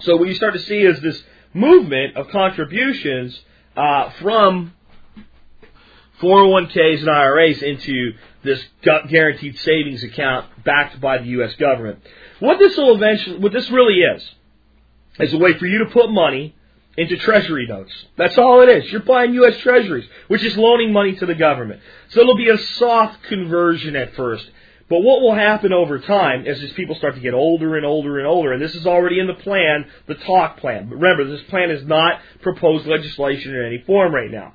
[0.00, 1.22] So what you start to see is this
[1.54, 3.40] movement of contributions
[3.74, 4.74] uh, from
[6.20, 8.12] 401ks and IRAs into
[8.44, 11.54] this guaranteed savings account backed by the U.S.
[11.54, 12.00] government.
[12.40, 14.34] What this will eventually, what this really is,
[15.18, 16.54] is a way for you to put money
[16.96, 17.92] into treasury notes.
[18.16, 18.90] That's all it is.
[18.92, 19.58] You're buying U.S.
[19.58, 21.80] treasuries, which is loaning money to the government.
[22.08, 24.48] So it'll be a soft conversion at first.
[24.88, 28.18] But what will happen over time is as people start to get older and older
[28.18, 30.90] and older, and this is already in the plan, the talk plan.
[30.90, 34.52] But remember, this plan is not proposed legislation in any form right now.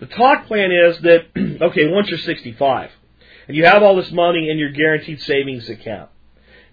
[0.00, 1.26] The talk plan is that,
[1.62, 2.90] okay, once you're 65,
[3.46, 6.10] and you have all this money in your guaranteed savings account,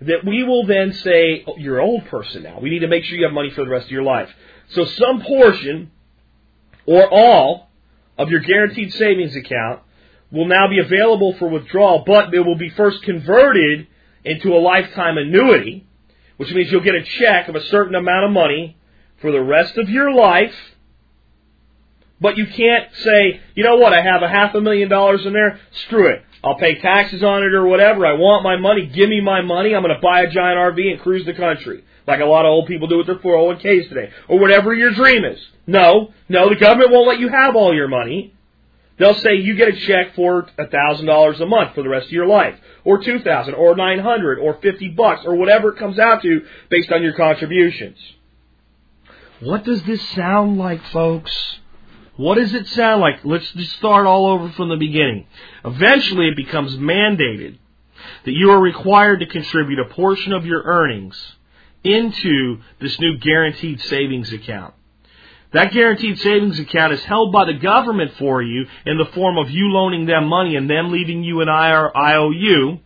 [0.01, 2.59] that we will then say, oh, you're an old person now.
[2.59, 4.29] We need to make sure you have money for the rest of your life.
[4.73, 5.91] So some portion
[6.85, 7.69] or all
[8.17, 9.81] of your guaranteed savings account
[10.31, 13.87] will now be available for withdrawal, but it will be first converted
[14.23, 15.85] into a lifetime annuity,
[16.37, 18.77] which means you'll get a check of a certain amount of money
[19.21, 20.55] for the rest of your life.
[22.19, 25.33] But you can't say, you know what, I have a half a million dollars in
[25.33, 26.23] there, screw it.
[26.43, 28.05] I'll pay taxes on it or whatever.
[28.05, 28.87] I want my money.
[28.87, 29.73] Give me my money.
[29.73, 31.85] I'm going to buy a giant RV and cruise the country.
[32.07, 34.11] Like a lot of old people do with their 401ks today.
[34.27, 35.39] Or whatever your dream is.
[35.65, 38.33] No, no, the government won't let you have all your money.
[38.99, 42.27] They'll say you get a check for $1,000 a month for the rest of your
[42.27, 42.55] life.
[42.83, 47.01] Or 2000 or 900 or 50 bucks or whatever it comes out to based on
[47.01, 47.97] your contributions.
[49.39, 51.59] What does this sound like, folks?
[52.15, 53.21] What does it sound like?
[53.23, 55.25] Let's just start all over from the beginning.
[55.65, 57.57] Eventually, it becomes mandated
[58.25, 61.35] that you are required to contribute a portion of your earnings
[61.83, 64.73] into this new guaranteed savings account.
[65.51, 69.51] That guaranteed savings account is held by the government for you in the form of
[69.51, 72.79] you loaning them money and them leaving you an IOU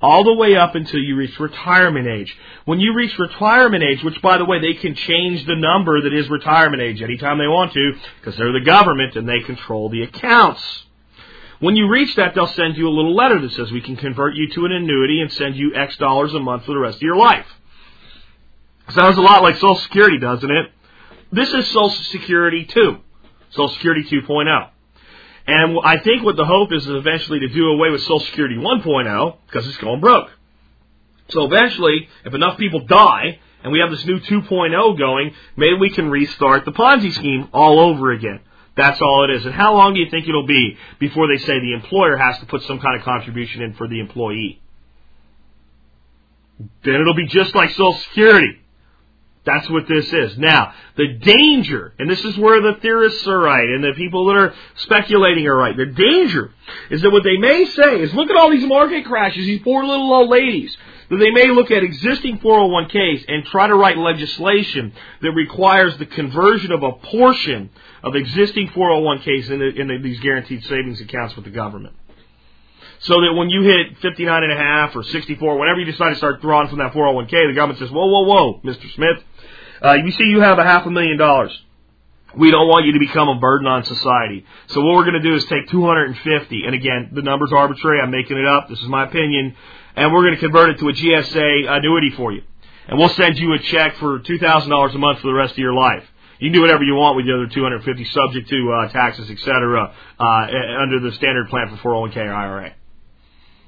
[0.00, 2.36] all the way up until you reach retirement age.
[2.64, 6.12] When you reach retirement age, which by the way, they can change the number that
[6.12, 10.02] is retirement age anytime they want to, because they're the government and they control the
[10.02, 10.62] accounts.
[11.60, 14.34] When you reach that, they'll send you a little letter that says we can convert
[14.36, 17.02] you to an annuity and send you X dollars a month for the rest of
[17.02, 17.46] your life.
[18.90, 20.72] Sounds a lot like Social Security, doesn't it?
[21.30, 22.96] This is Social Security 2.
[23.50, 24.70] Social Security 2.0.
[25.46, 28.56] And I think what the hope is is eventually to do away with Social Security
[28.56, 30.30] 1.0 because it's going broke.
[31.28, 35.90] So eventually, if enough people die and we have this new 2.0 going, maybe we
[35.90, 38.40] can restart the Ponzi scheme all over again.
[38.74, 39.44] That's all it is.
[39.44, 42.46] And how long do you think it'll be before they say the employer has to
[42.46, 44.62] put some kind of contribution in for the employee?
[46.84, 48.60] Then it'll be just like Social Security.
[49.48, 50.36] That's what this is.
[50.36, 54.36] Now, the danger, and this is where the theorists are right and the people that
[54.36, 55.74] are speculating are right.
[55.74, 56.52] The danger
[56.90, 59.84] is that what they may say is look at all these market crashes, these poor
[59.84, 60.76] little old ladies.
[61.08, 66.04] That they may look at existing 401ks and try to write legislation that requires the
[66.04, 67.70] conversion of a portion
[68.02, 71.94] of existing 401ks into, into these guaranteed savings accounts with the government
[73.00, 76.16] so that when you hit 59 and a half or 64, whenever you decide to
[76.16, 78.92] start drawing from that 401k, the government says, whoa, whoa, whoa, Mr.
[78.94, 79.22] Smith,
[79.84, 81.56] uh, you see you have a half a million dollars.
[82.36, 84.44] We don't want you to become a burden on society.
[84.68, 88.00] So what we're going to do is take 250, and again, the number's arbitrary.
[88.00, 88.68] I'm making it up.
[88.68, 89.56] This is my opinion,
[89.96, 92.42] and we're going to convert it to a GSA annuity for you,
[92.86, 95.52] and we'll send you a check for two thousand dollars a month for the rest
[95.52, 96.04] of your life.
[96.38, 99.92] You can do whatever you want with the other 250, subject to uh, taxes, etc.,
[100.20, 100.24] uh,
[100.80, 102.74] under the standard plan for 401k or IRA.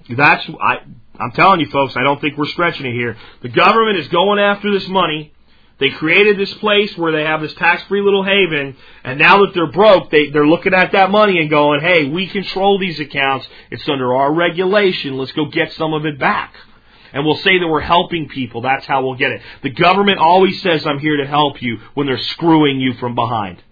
[0.08, 0.78] That's I.
[1.18, 1.96] I'm telling you, folks.
[1.96, 3.16] I don't think we're stretching it here.
[3.42, 5.32] The government is going after this money
[5.80, 9.72] they created this place where they have this tax-free little haven, and now that they're
[9.72, 13.48] broke, they, they're looking at that money and going, hey, we control these accounts.
[13.70, 15.16] It's under our regulation.
[15.16, 16.54] Let's go get some of it back.
[17.12, 18.60] And we'll say that we're helping people.
[18.60, 19.42] That's how we'll get it.
[19.62, 23.62] The government always says, I'm here to help you when they're screwing you from behind.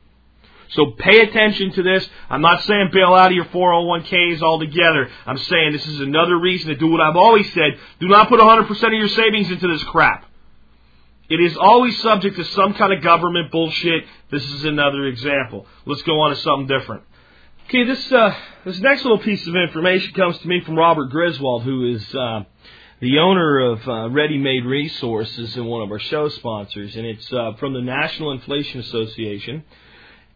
[0.70, 2.08] So pay attention to this.
[2.28, 5.10] I'm not saying bail out of your 401ks altogether.
[5.26, 7.78] I'm saying this is another reason to do what I've always said.
[8.00, 10.27] Do not put 100% of your savings into this crap.
[11.28, 14.04] It is always subject to some kind of government bullshit.
[14.30, 15.66] This is another example.
[15.84, 17.02] Let's go on to something different.
[17.68, 21.64] Okay, this uh, this next little piece of information comes to me from Robert Griswold,
[21.64, 22.44] who is uh,
[23.00, 27.30] the owner of uh, Ready Made Resources and one of our show sponsors, and it's
[27.30, 29.64] uh, from the National Inflation Association,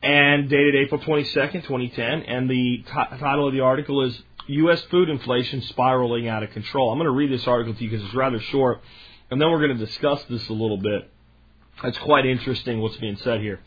[0.02, 2.22] and dated April 22nd, 2010.
[2.24, 4.82] And the t- title of the article is "U.S.
[4.90, 8.04] Food Inflation Spiraling Out of Control." I'm going to read this article to you because
[8.04, 8.82] it's rather short,
[9.32, 11.10] and then we're going to discuss this a little bit.
[11.84, 13.60] It's quite interesting what's being said here.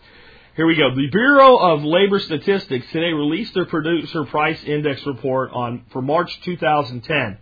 [0.55, 0.93] Here we go.
[0.93, 6.39] The Bureau of Labor Statistics today released their producer price index report on for March
[6.41, 7.39] 2010.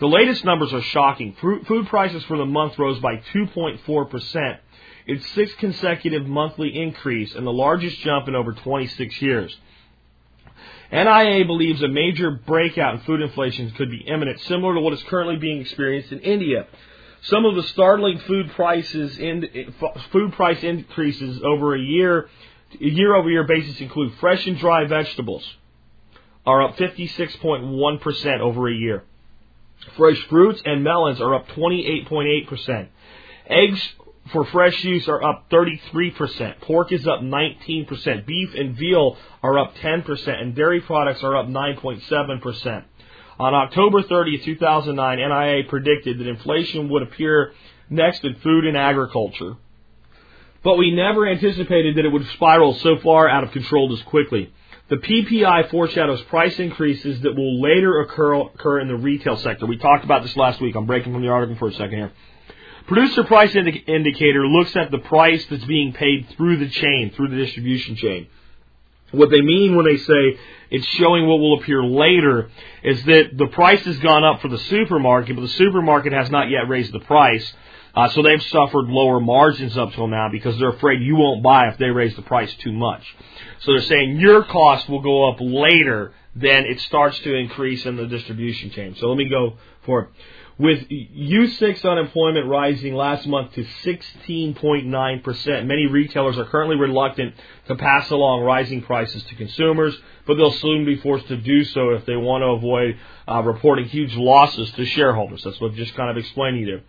[0.00, 1.36] The latest numbers are shocking.
[1.38, 4.58] Food prices for the month rose by 2.4%.
[5.06, 9.54] Its sixth consecutive monthly increase and the largest jump in over 26 years.
[10.90, 15.02] NIA believes a major breakout in food inflation could be imminent, similar to what is
[15.02, 16.66] currently being experienced in India.
[17.28, 19.74] Some of the startling food prices in,
[20.12, 22.28] food price increases over a year
[22.78, 25.44] year over year basis include fresh and dry vegetables
[26.44, 29.02] are up 56.1% over a year.
[29.96, 32.88] Fresh fruits and melons are up 28.8%.
[33.48, 33.88] Eggs
[34.32, 36.60] for fresh use are up 33%.
[36.60, 38.26] Pork is up 19%.
[38.26, 40.28] Beef and veal are up 10%.
[40.28, 42.84] And dairy products are up 9.7%.
[43.38, 47.52] On October 30, 2009, NIA predicted that inflation would appear
[47.90, 49.56] next in food and agriculture
[50.66, 54.52] but we never anticipated that it would spiral so far out of control this quickly.
[54.88, 59.64] The PPI foreshadows price increases that will later occur, occur in the retail sector.
[59.64, 60.74] We talked about this last week.
[60.74, 62.12] I'm breaking from the article for a second here.
[62.88, 67.28] Producer price indi- indicator looks at the price that's being paid through the chain, through
[67.28, 68.26] the distribution chain.
[69.12, 70.38] What they mean when they say
[70.70, 72.50] it's showing what will appear later
[72.82, 76.50] is that the price has gone up for the supermarket, but the supermarket has not
[76.50, 77.52] yet raised the price.
[77.94, 81.68] Uh, so they've suffered lower margins up till now because they're afraid you won't buy
[81.68, 83.02] if they raise the price too much.
[83.60, 87.96] So they're saying your cost will go up later than it starts to increase in
[87.96, 88.96] the distribution chain.
[89.00, 89.54] So let me go
[89.86, 90.08] for it.
[90.58, 97.34] With U6 unemployment rising last month to 16.9%, many retailers are currently reluctant
[97.68, 99.94] to pass along rising prices to consumers,
[100.26, 102.98] but they'll soon be forced to do so if they want to avoid
[103.28, 105.42] uh, reporting huge losses to shareholders.
[105.44, 106.82] That's what I've just kind of explained to there.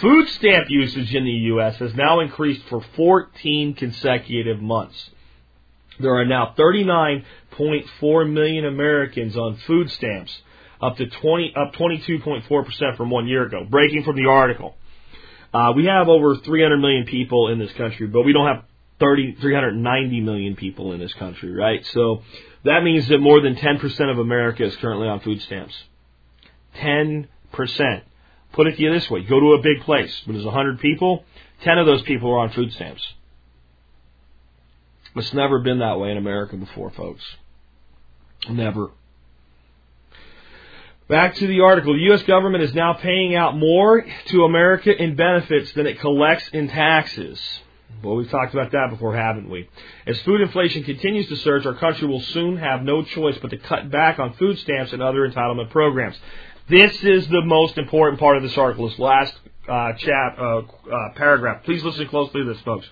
[0.00, 1.76] Food stamp usage in the U.S.
[1.76, 5.10] has now increased for 14 consecutive months.
[6.00, 10.36] There are now 39.4 million Americans on food stamps,
[10.84, 13.64] up to 20, up 22.4% from one year ago.
[13.68, 14.76] Breaking from the article,
[15.52, 18.64] uh, we have over 300 million people in this country, but we don't have
[19.00, 21.84] 30, 390 million people in this country, right?
[21.86, 22.22] So
[22.64, 25.74] that means that more than 10% of America is currently on food stamps.
[26.76, 27.28] 10%.
[28.52, 30.22] Put it to you this way: go to a big place.
[30.26, 31.24] When there's 100 people,
[31.62, 33.02] 10 of those people are on food stamps.
[35.16, 37.24] It's never been that way in America before, folks.
[38.48, 38.90] Never.
[41.06, 41.92] Back to the article.
[41.92, 42.22] The U.S.
[42.22, 47.38] government is now paying out more to America in benefits than it collects in taxes.
[48.02, 49.68] Well, we've talked about that before, haven't we?
[50.06, 53.58] As food inflation continues to surge, our country will soon have no choice but to
[53.58, 56.16] cut back on food stamps and other entitlement programs.
[56.70, 59.34] This is the most important part of this article, this last
[59.68, 60.62] uh, uh, uh,
[61.16, 61.64] paragraph.
[61.64, 62.88] Please listen closely to this, folks.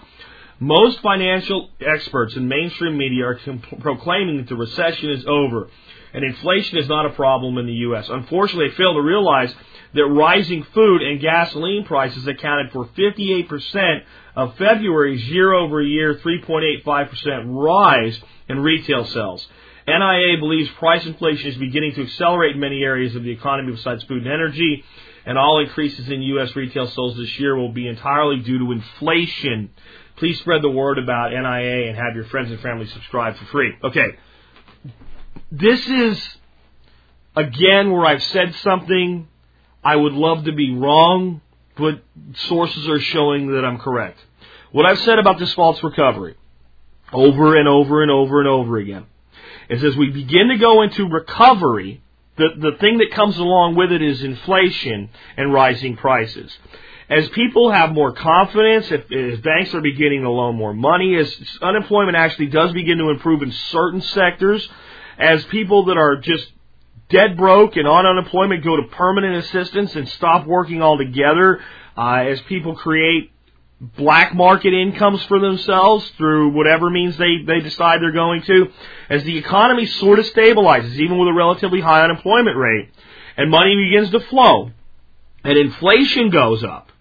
[0.60, 3.40] Most financial experts and mainstream media are
[3.80, 5.70] proclaiming that the recession is over
[6.12, 8.08] and inflation is not a problem in the U.S.
[8.08, 9.54] Unfortunately, they fail to realize
[9.94, 14.00] that rising food and gasoline prices accounted for 58%
[14.36, 19.46] of February's year over year 3.85% rise in retail sales.
[19.86, 24.04] NIA believes price inflation is beginning to accelerate in many areas of the economy besides
[24.04, 24.84] food and energy,
[25.26, 26.54] and all increases in U.S.
[26.56, 29.70] retail sales this year will be entirely due to inflation.
[30.16, 33.72] Please spread the word about NIA and have your friends and family subscribe for free.
[33.82, 34.06] Okay.
[35.54, 36.18] This is,
[37.36, 39.28] again, where I've said something
[39.84, 41.42] I would love to be wrong,
[41.76, 42.02] but
[42.46, 44.18] sources are showing that I'm correct.
[44.70, 46.36] What I've said about this false recovery,
[47.12, 49.04] over and over and over and over again,
[49.68, 52.02] is as we begin to go into recovery,
[52.36, 56.50] the, the thing that comes along with it is inflation and rising prices.
[57.10, 61.30] As people have more confidence, if, as banks are beginning to loan more money, as
[61.60, 64.66] unemployment actually does begin to improve in certain sectors,
[65.18, 66.46] as people that are just
[67.08, 71.60] dead broke and on unemployment go to permanent assistance and stop working altogether,
[71.96, 73.30] uh, as people create
[73.80, 78.68] black market incomes for themselves through whatever means they, they decide they're going to,
[79.10, 82.90] as the economy sort of stabilizes, even with a relatively high unemployment rate,
[83.36, 84.70] and money begins to flow,
[85.42, 86.91] and inflation goes up,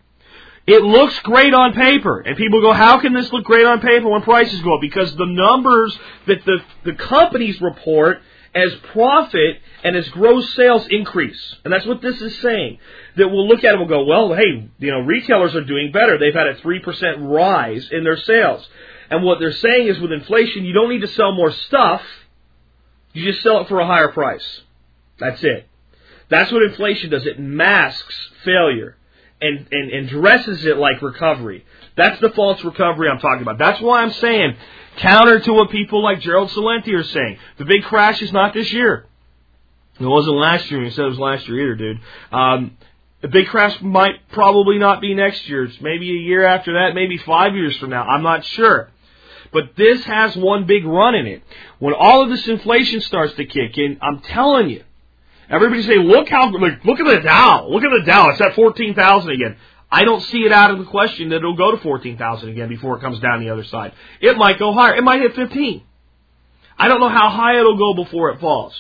[0.67, 2.19] it looks great on paper.
[2.19, 4.81] And people go, how can this look great on paper when prices go up?
[4.81, 5.97] Because the numbers
[6.27, 8.21] that the, the companies report
[8.53, 11.55] as profit and as gross sales increase.
[11.63, 12.79] And that's what this is saying.
[13.15, 15.91] That we'll look at it and we'll go, well, hey, you know, retailers are doing
[15.91, 16.17] better.
[16.17, 16.83] They've had a 3%
[17.29, 18.67] rise in their sales.
[19.09, 22.01] And what they're saying is with inflation, you don't need to sell more stuff.
[23.13, 24.61] You just sell it for a higher price.
[25.17, 25.67] That's it.
[26.29, 27.25] That's what inflation does.
[27.25, 28.97] It masks failure
[29.41, 31.65] and, and, and dresses it like recovery.
[31.97, 33.57] That's the false recovery I'm talking about.
[33.57, 34.55] That's why I'm saying,
[34.97, 38.71] counter to what people like Gerald Celente are saying, the big crash is not this
[38.71, 39.07] year.
[39.99, 40.83] It wasn't last year.
[40.83, 41.99] He said it was last year either, dude.
[42.31, 42.77] Um,
[43.21, 45.65] the big crash might probably not be next year.
[45.65, 48.03] It's maybe a year after that, maybe five years from now.
[48.03, 48.89] I'm not sure.
[49.53, 51.43] But this has one big run in it.
[51.77, 54.83] When all of this inflation starts to kick in, I'm telling you,
[55.51, 57.67] Everybody say, look how, like, look at the Dow.
[57.67, 58.29] Look at the Dow.
[58.29, 59.57] It's at 14,000 again.
[59.91, 62.97] I don't see it out of the question that it'll go to 14,000 again before
[62.97, 63.91] it comes down the other side.
[64.21, 64.95] It might go higher.
[64.95, 65.83] It might hit 15.
[66.79, 68.73] I don't know how high it'll go before it falls.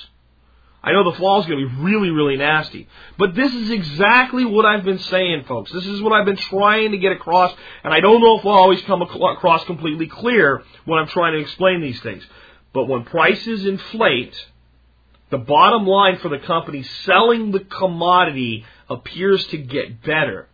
[0.83, 2.87] I know the fall is going to be really, really nasty.
[3.17, 5.71] But this is exactly what I've been saying, folks.
[5.71, 7.53] This is what I've been trying to get across,
[7.83, 11.39] and I don't know if I'll always come across completely clear when I'm trying to
[11.39, 12.25] explain these things.
[12.73, 14.33] But when prices inflate,
[15.31, 20.47] the bottom line for the company selling the commodity appears to get better.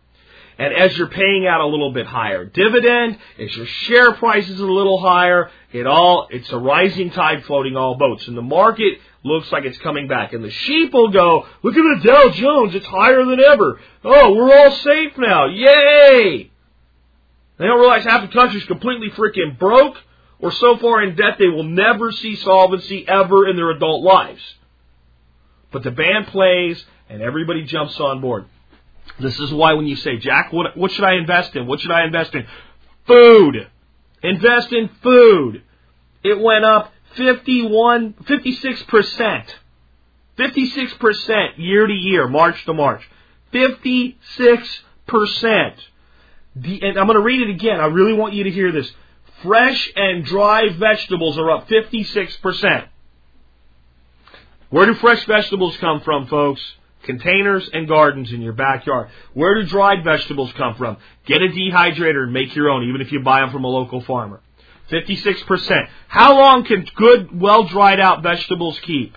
[0.56, 4.58] And as you're paying out a little bit higher dividend, as your share price is
[4.58, 8.26] a little higher, it all, it's a rising tide floating all boats.
[8.26, 10.32] And the market looks like it's coming back.
[10.32, 13.80] And the sheep will go, look at the Dow Jones, it's higher than ever.
[14.04, 15.46] Oh, we're all safe now.
[15.46, 16.50] Yay!
[17.58, 19.96] They don't realize half the country's completely freaking broke
[20.40, 24.42] or so far in debt they will never see solvency ever in their adult lives.
[25.70, 28.46] But the band plays and everybody jumps on board.
[29.20, 31.66] This is why when you say, Jack, what, what should I invest in?
[31.66, 32.46] What should I invest in?
[33.06, 33.68] Food.
[34.22, 35.62] Invest in food.
[36.22, 39.44] It went up 51, 56%.
[40.38, 43.08] 56% year to year, March to March.
[43.52, 44.14] 56%.
[46.56, 47.80] The, and I'm going to read it again.
[47.80, 48.90] I really want you to hear this.
[49.42, 52.88] Fresh and dry vegetables are up 56%.
[54.70, 56.60] Where do fresh vegetables come from, folks?
[57.04, 59.08] Containers and gardens in your backyard.
[59.32, 60.98] Where do dried vegetables come from?
[61.26, 64.02] Get a dehydrator and make your own, even if you buy them from a local
[64.02, 64.40] farmer.
[64.90, 65.88] 56%.
[66.08, 69.16] How long can good, well dried out vegetables keep?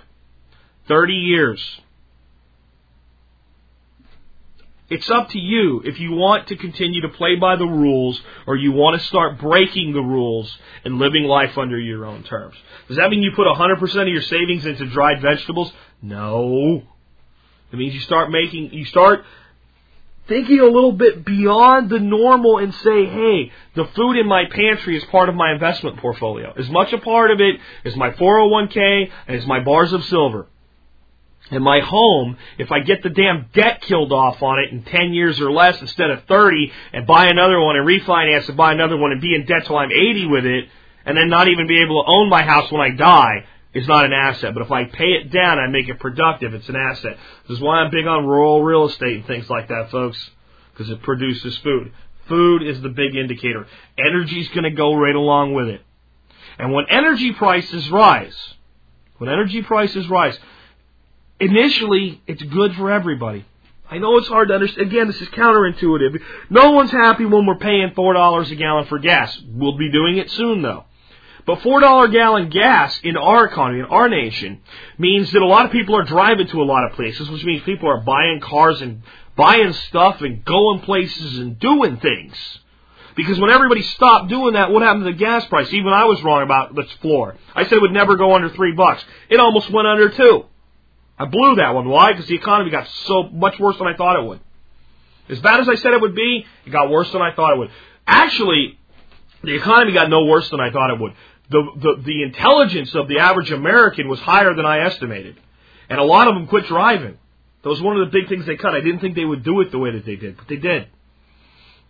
[0.88, 1.82] 30 years.
[4.92, 8.58] It's up to you if you want to continue to play by the rules or
[8.58, 12.58] you want to start breaking the rules and living life under your own terms.
[12.90, 15.72] Does that mean you put 100% of your savings into dried vegetables?
[16.02, 16.84] No.
[17.72, 19.24] It means you start making, you start
[20.28, 24.98] thinking a little bit beyond the normal and say, hey, the food in my pantry
[24.98, 26.54] is part of my investment portfolio.
[26.58, 30.48] As much a part of it as my 401k and as my bars of silver
[31.50, 35.14] in my home, if I get the damn debt killed off on it in 10
[35.14, 38.98] years or less instead of 30 and buy another one and refinance and buy another
[38.98, 40.66] one and be in debt till I'm 80 with it
[41.06, 44.06] and then not even be able to own my house when I die is not
[44.06, 44.54] an asset.
[44.54, 47.18] But if I pay it down and make it productive, it's an asset.
[47.48, 50.30] This is why I'm big on rural real estate and things like that, folks,
[50.72, 51.92] because it produces food.
[52.28, 53.68] Food is the big indicator.
[53.98, 55.82] Energy's going to go right along with it.
[56.58, 58.36] And when energy prices rise,
[59.18, 60.38] when energy prices rise,
[61.42, 63.46] initially it's good for everybody.
[63.90, 64.88] I know it's hard to understand.
[64.88, 66.22] Again, this is counterintuitive.
[66.50, 69.38] No one's happy when we're paying four dollars a gallon for gas.
[69.46, 70.86] We'll be doing it soon, though.
[71.46, 74.62] But four dollar gallon gas in our economy, in our nation,
[74.98, 77.64] means that a lot of people are driving to a lot of places, which means
[77.64, 79.02] people are buying cars and
[79.36, 82.36] buying stuff and going places and doing things.
[83.16, 85.72] Because when everybody stopped doing that, what happened to the gas price?
[85.74, 87.36] Even I was wrong about this floor.
[87.54, 89.04] I said it would never go under three bucks.
[89.30, 90.46] It almost went under two.
[91.22, 91.88] I blew that one.
[91.88, 92.14] Why?
[92.14, 94.40] Because the economy got so much worse than I thought it would.
[95.30, 97.60] As bad as I said it would be, it got worse than I thought it
[97.60, 97.70] would.
[98.08, 98.80] Actually,
[99.44, 101.14] the economy got no worse than I thought it would.
[101.52, 105.40] The, the, the intelligence of the average American was higher than I estimated.
[105.90, 107.20] And a lot of them quit driving.
[107.62, 108.74] That was one of the big things they cut.
[108.74, 110.88] I didn't think they would do it the way that they did, but they did.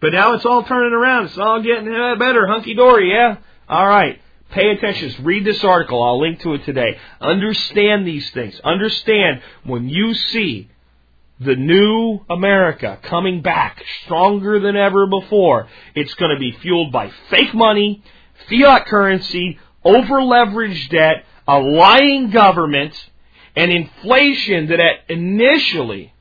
[0.02, 1.28] But now it's all turning around.
[1.28, 2.48] It's all getting uh, better.
[2.48, 3.38] Hunky dory, yeah?
[3.70, 4.20] All right.
[4.52, 5.24] Pay attention.
[5.24, 6.04] Read this article.
[6.04, 6.98] I'll link to it today.
[7.20, 8.60] Understand these things.
[8.64, 10.70] Understand when you see
[11.40, 15.68] the new America coming back stronger than ever before.
[15.96, 18.04] It's going to be fueled by fake money,
[18.50, 22.94] fiat currency, over leveraged debt, a lying government,
[23.56, 24.80] and inflation that
[25.10, 26.14] initially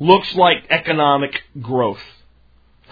[0.00, 2.02] looks like economic growth.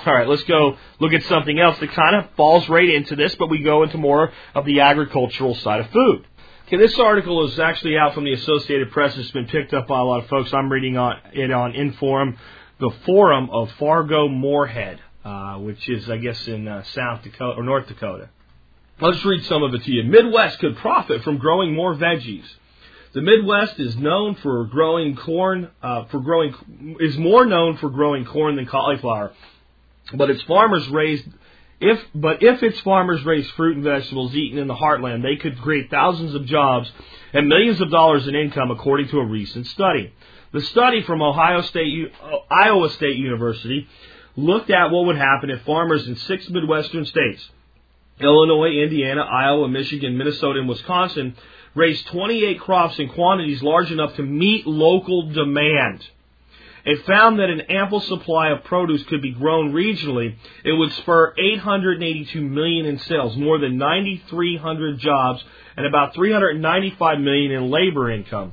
[0.05, 3.37] All right, let's go look at something else that kind of falls right into this,
[3.37, 6.27] but we go into more of the agricultural side of food.
[6.67, 9.17] Okay, this article is actually out from the Associated Press.
[9.17, 10.53] It's been picked up by a lot of folks.
[10.53, 12.37] I'm reading on it on Inforum,
[12.81, 17.63] the forum of Fargo Moorhead, uh, which is, I guess, in uh, South Dakota or
[17.63, 18.29] North Dakota.
[19.01, 20.03] I'll just read some of it to you.
[20.03, 22.47] Midwest could profit from growing more veggies.
[23.13, 28.25] The Midwest is known for growing corn, uh, for growing is more known for growing
[28.25, 29.33] corn than cauliflower,
[30.15, 31.27] but its farmers raised
[31.81, 35.61] if but if its farmers raised fruit and vegetables eaten in the heartland, they could
[35.61, 36.91] create thousands of jobs
[37.33, 40.13] and millions of dollars in income, according to a recent study.
[40.53, 42.13] The study from Ohio State,
[42.51, 43.89] Iowa State University
[44.37, 47.49] looked at what would happen if farmers in six Midwestern states
[48.21, 51.35] Illinois, Indiana, Iowa, Michigan, Minnesota, and Wisconsin
[51.75, 56.07] raised 28 crops in quantities large enough to meet local demand.
[56.85, 60.35] It found that an ample supply of produce could be grown regionally.
[60.65, 65.45] It would spur 882 million in sales, more than 9,300 jobs,
[65.77, 68.53] and about 395 million in labor income.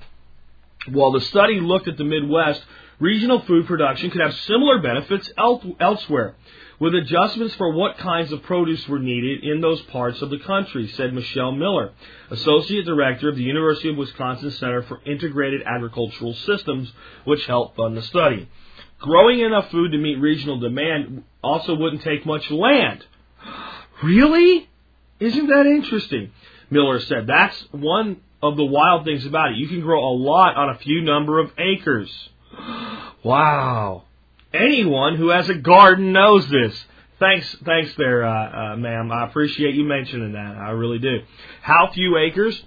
[0.88, 2.63] While the study looked at the Midwest,
[2.99, 6.36] regional food production could have similar benefits elsewhere
[6.80, 10.88] with adjustments for what kinds of produce were needed in those parts of the country,
[10.88, 11.91] said Michelle Miller,
[12.30, 16.91] Associate Director of the University of Wisconsin Center for Integrated Agricultural Systems,
[17.25, 18.47] which helped fund the study.
[18.99, 23.05] Growing enough food to meet regional demand also wouldn't take much land.
[24.01, 24.69] Really?
[25.19, 26.32] Isn't that interesting?
[26.69, 27.27] Miller said.
[27.27, 29.57] That's one of the wild things about it.
[29.57, 32.09] You can grow a lot on a few number of acres.
[33.21, 34.03] Wow.
[34.53, 36.85] Anyone who has a garden knows this.
[37.19, 39.11] Thanks, thanks there, uh, uh, ma'am.
[39.11, 40.55] I appreciate you mentioning that.
[40.57, 41.19] I really do.
[41.61, 42.63] How few acres?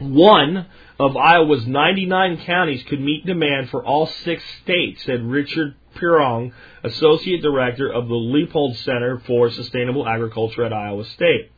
[0.00, 0.66] One
[0.98, 6.52] of Iowa's 99 counties could meet demand for all six states, said Richard Pirog,
[6.84, 11.50] Associate Director of the Leopold Center for Sustainable Agriculture at Iowa State.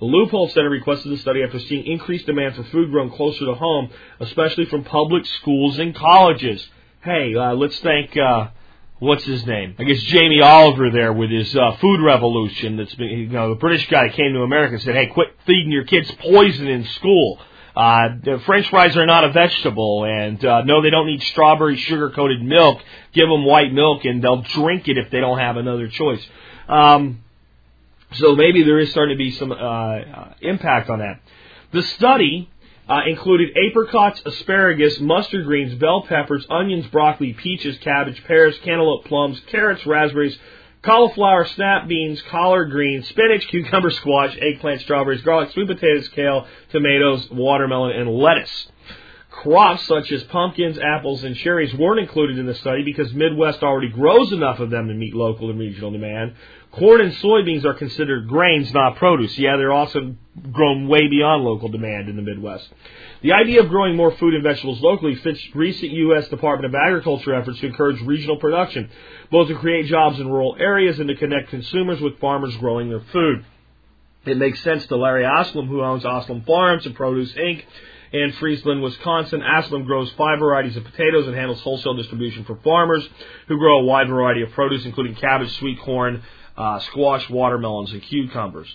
[0.00, 3.54] The Leopold Center requested the study after seeing increased demand for food grown closer to
[3.54, 3.90] home,
[4.20, 6.68] especially from public schools and colleges.
[7.02, 8.48] Hey, uh, let's thank uh,
[8.98, 9.76] what's his name?
[9.78, 12.76] I guess Jamie Oliver there with his uh, food revolution.
[12.76, 15.72] That's been, you know, the British guy came to America and said, "Hey, quit feeding
[15.72, 17.40] your kids poison in school."
[17.76, 22.10] Uh, French fries are not a vegetable, and uh, no, they don't need strawberry sugar
[22.10, 22.80] coated milk.
[23.12, 26.26] Give them white milk, and they'll drink it if they don't have another choice.
[26.68, 27.22] Um,
[28.14, 31.20] so maybe there is starting to be some uh, uh impact on that.
[31.72, 32.50] The study
[32.88, 39.40] uh, included apricots, asparagus, mustard greens, bell peppers, onions, broccoli, peaches, cabbage, pears, cantaloupe, plums,
[39.48, 40.38] carrots, raspberries,
[40.82, 47.28] cauliflower, snap beans, collard greens, spinach, cucumber, squash, eggplant, strawberries, garlic, sweet potatoes, kale, tomatoes,
[47.30, 48.68] watermelon, and lettuce.
[49.30, 53.88] Crops such as pumpkins, apples, and cherries weren't included in the study because Midwest already
[53.88, 56.34] grows enough of them to meet local and regional demand.
[56.72, 59.36] Corn and soybeans are considered grains, not produce.
[59.38, 60.14] Yeah, they're also
[60.52, 62.68] grown way beyond local demand in the Midwest.
[63.22, 66.28] The idea of growing more food and vegetables locally fits recent U.S.
[66.28, 68.90] Department of Agriculture efforts to encourage regional production,
[69.30, 73.02] both to create jobs in rural areas and to connect consumers with farmers growing their
[73.12, 73.44] food.
[74.26, 77.62] It makes sense to Larry Alsum, who owns Alsum Farms and Produce Inc.
[78.12, 79.42] in Friesland, Wisconsin.
[79.42, 83.08] Alsum grows five varieties of potatoes and handles wholesale distribution for farmers
[83.48, 86.22] who grow a wide variety of produce, including cabbage, sweet corn,
[86.58, 88.68] uh, squash, watermelons, and cucumbers.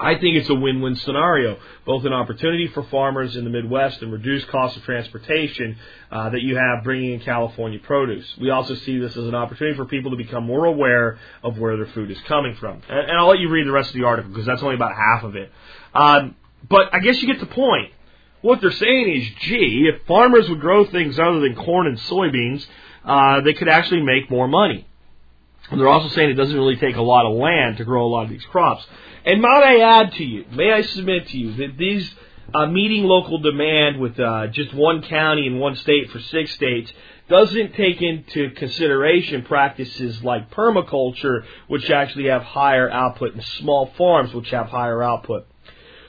[0.00, 4.12] I think it's a win-win scenario, both an opportunity for farmers in the Midwest and
[4.12, 5.76] reduced cost of transportation
[6.12, 8.24] uh, that you have bringing in California produce.
[8.40, 11.76] We also see this as an opportunity for people to become more aware of where
[11.76, 12.80] their food is coming from.
[12.88, 14.92] And, and I'll let you read the rest of the article because that's only about
[14.94, 15.50] half of it.
[15.94, 16.36] Um,
[16.68, 17.92] but I guess you get the point.
[18.40, 22.64] What they're saying is, gee, if farmers would grow things other than corn and soybeans,
[23.04, 24.87] uh, they could actually make more money.
[25.70, 28.08] And they're also saying it doesn't really take a lot of land to grow a
[28.08, 28.86] lot of these crops.
[29.24, 32.10] And might I add to you, may I submit to you that these
[32.54, 36.90] uh, meeting local demand with uh, just one county and one state for six states
[37.28, 44.32] doesn't take into consideration practices like permaculture, which actually have higher output, and small farms,
[44.32, 45.46] which have higher output.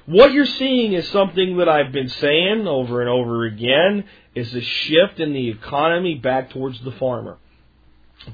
[0.05, 4.61] What you're seeing is something that I've been saying over and over again is a
[4.61, 7.37] shift in the economy back towards the farmer.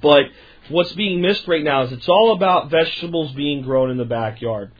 [0.01, 0.25] But
[0.69, 4.71] what's being missed right now is it's all about vegetables being grown in the backyard.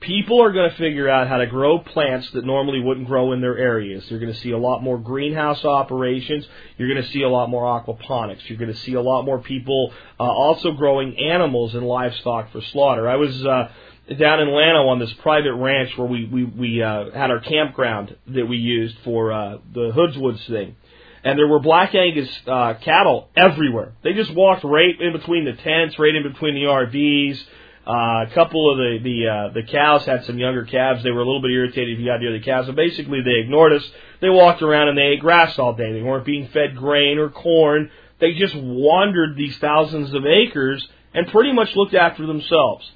[0.00, 3.40] people are going to figure out how to grow plants that normally wouldn't grow in
[3.40, 4.10] their areas.
[4.10, 6.46] You're going to see a lot more greenhouse operations.
[6.78, 8.48] You're going to see a lot more aquaponics.
[8.48, 12.62] You're going to see a lot more people uh, also growing animals and livestock for
[12.62, 13.08] slaughter.
[13.08, 13.70] I was uh,
[14.18, 18.16] down in Llano on this private ranch where we we, we uh, had our campground
[18.28, 20.76] that we used for uh, the Hoodswoods thing.
[21.22, 23.92] And there were black Angus uh, cattle everywhere.
[24.02, 27.42] They just walked right in between the tents, right in between the RVs.
[27.86, 31.02] Uh, a couple of the the uh, the cows had some younger calves.
[31.02, 33.40] They were a little bit irritated if you got near the cows, but basically they
[33.42, 33.90] ignored us.
[34.20, 35.92] They walked around and they ate grass all day.
[35.92, 37.90] They weren't being fed grain or corn.
[38.18, 42.88] They just wandered these thousands of acres and pretty much looked after themselves.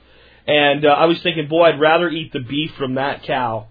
[0.46, 3.68] And uh, I was thinking, boy, I'd rather eat the beef from that cow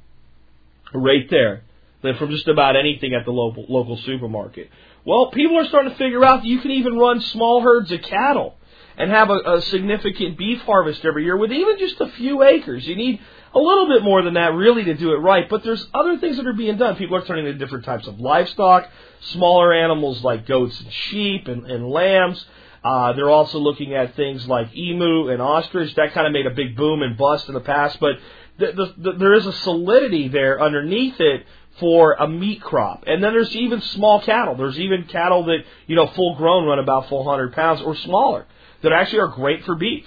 [0.93, 1.63] right there
[2.03, 4.69] than from just about anything at the local local supermarket.
[5.05, 8.01] Well, people are starting to figure out that you can even run small herds of
[8.03, 8.55] cattle
[8.97, 12.85] and have a, a significant beef harvest every year with even just a few acres.
[12.85, 13.19] You need
[13.55, 16.37] a little bit more than that really to do it right, but there's other things
[16.37, 16.95] that are being done.
[16.95, 18.89] People are turning to different types of livestock,
[19.31, 22.43] smaller animals like goats and sheep and, and lambs.
[22.83, 25.95] Uh, they're also looking at things like emu and ostrich.
[25.95, 28.17] That kind of made a big boom and bust in the past, but
[28.57, 31.45] the, the, the, there is a solidity there underneath it
[31.79, 33.03] for a meat crop.
[33.07, 34.55] And then there's even small cattle.
[34.55, 38.45] There's even cattle that, you know, full grown run about 400 pounds or smaller
[38.81, 40.05] that actually are great for beef.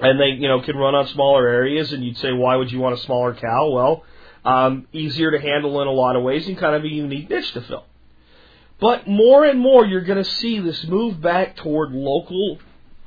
[0.00, 1.92] And they, you know, can run on smaller areas.
[1.92, 3.70] And you'd say, why would you want a smaller cow?
[3.70, 4.04] Well,
[4.44, 7.52] um, easier to handle in a lot of ways and kind of a unique niche
[7.52, 7.84] to fill.
[8.80, 12.58] But more and more, you're going to see this move back toward local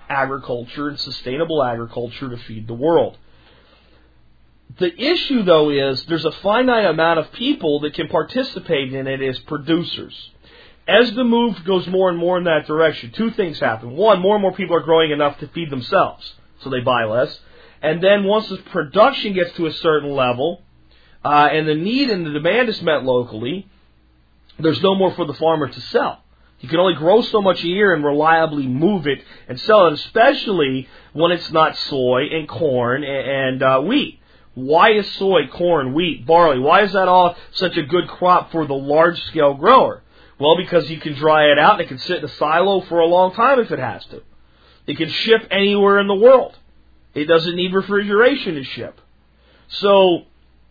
[0.07, 3.17] agriculture and sustainable agriculture to feed the world.
[4.77, 9.21] The issue, though, is there's a finite amount of people that can participate in it
[9.21, 10.13] as producers.
[10.87, 13.95] As the move goes more and more in that direction, two things happen.
[13.95, 17.39] One, more and more people are growing enough to feed themselves, so they buy less.
[17.81, 20.61] And then once the production gets to a certain level,
[21.23, 23.67] uh, and the need and the demand is met locally,
[24.59, 26.21] there's no more for the farmer to sell.
[26.59, 29.93] You can only grow so much a year and reliably move it and sell it,
[29.93, 34.19] especially when it's not soy and corn and, uh, wheat.
[34.55, 38.65] Why is soy, corn, wheat, barley, why is that all such a good crop for
[38.65, 40.01] the large scale grower?
[40.39, 42.99] Well, because you can dry it out and it can sit in a silo for
[42.99, 44.23] a long time if it has to.
[44.87, 46.57] It can ship anywhere in the world.
[47.13, 48.99] It doesn't need refrigeration to ship.
[49.67, 50.23] So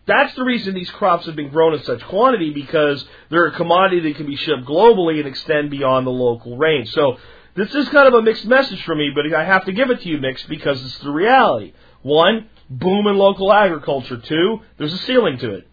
[0.05, 4.01] that's the reason these crops have been grown in such quantity because they're a commodity
[4.01, 6.91] that can be shipped globally and extend beyond the local range.
[6.91, 7.17] So
[7.55, 10.01] this is kind of a mixed message for me, but I have to give it
[10.01, 11.73] to you mixed because it's the reality.
[12.03, 14.17] One, boom in local agriculture.
[14.17, 15.67] Two, there's a ceiling to it.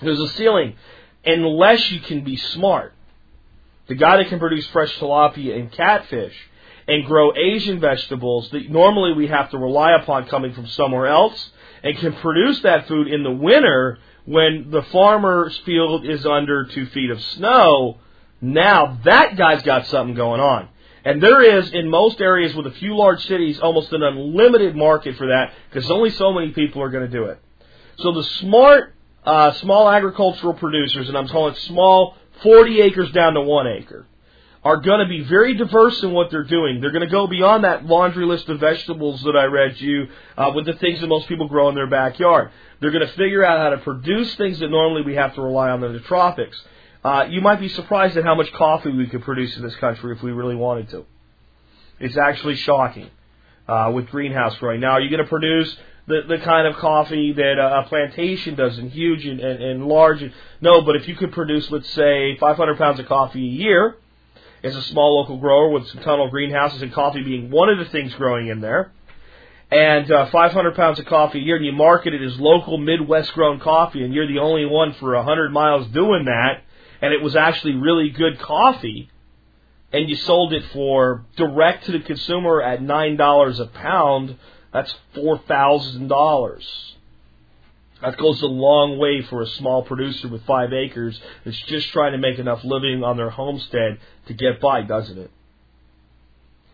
[0.00, 0.74] There's a ceiling
[1.24, 2.94] unless you can be smart.
[3.88, 6.34] The guy that can produce fresh tilapia and catfish
[6.86, 11.50] and grow Asian vegetables that normally we have to rely upon coming from somewhere else
[11.82, 16.86] and can produce that food in the winter when the farmer's field is under two
[16.86, 17.98] feet of snow,
[18.40, 20.68] now that guy's got something going on.
[21.08, 25.16] And there is, in most areas with a few large cities, almost an unlimited market
[25.16, 27.40] for that because only so many people are going to do it.
[28.00, 28.94] So the smart,
[29.24, 34.06] uh, small agricultural producers, and I'm calling small, 40 acres down to one acre,
[34.62, 36.82] are going to be very diverse in what they're doing.
[36.82, 40.52] They're going to go beyond that laundry list of vegetables that I read you uh,
[40.54, 42.50] with the things that most people grow in their backyard.
[42.80, 45.70] They're going to figure out how to produce things that normally we have to rely
[45.70, 46.62] on in the tropics.
[47.04, 50.14] Uh, you might be surprised at how much coffee we could produce in this country
[50.14, 51.04] if we really wanted to.
[52.00, 53.10] It's actually shocking
[53.68, 54.80] uh, with greenhouse growing.
[54.80, 55.76] Now, are you going to produce
[56.06, 60.22] the, the kind of coffee that a plantation does in huge and, and, and large?
[60.60, 63.96] No, but if you could produce, let's say, 500 pounds of coffee a year,
[64.62, 67.84] as a small local grower with some tunnel greenhouses and coffee being one of the
[67.86, 68.90] things growing in there,
[69.70, 73.32] and uh, 500 pounds of coffee a year, and you market it as local Midwest
[73.34, 76.62] grown coffee, and you're the only one for 100 miles doing that,
[77.00, 79.10] and it was actually really good coffee,
[79.92, 84.36] and you sold it for direct to the consumer at $9 a pound,
[84.72, 86.94] that's $4,000.
[88.02, 92.12] That goes a long way for a small producer with five acres that's just trying
[92.12, 95.30] to make enough living on their homestead to get by, doesn't it?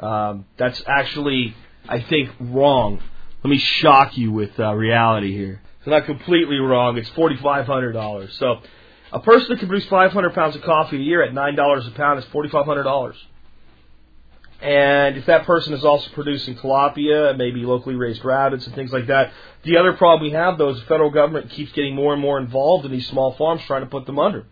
[0.01, 1.55] Um, that's actually,
[1.89, 3.01] I think, wrong.
[3.43, 5.62] Let me shock you with uh, reality here.
[5.79, 6.99] It's not completely wrong.
[6.99, 8.33] It's $4,500.
[8.39, 8.61] So
[9.14, 12.18] a person that can produce 500 pounds of coffee a year at $9 a pound
[12.18, 13.14] is $4,500.
[14.60, 19.06] And if that person is also producing tilapia, maybe locally raised rabbits and things like
[19.06, 22.20] that, the other problem we have though is the federal government keeps getting more and
[22.20, 24.46] more involved in these small farms trying to put them under.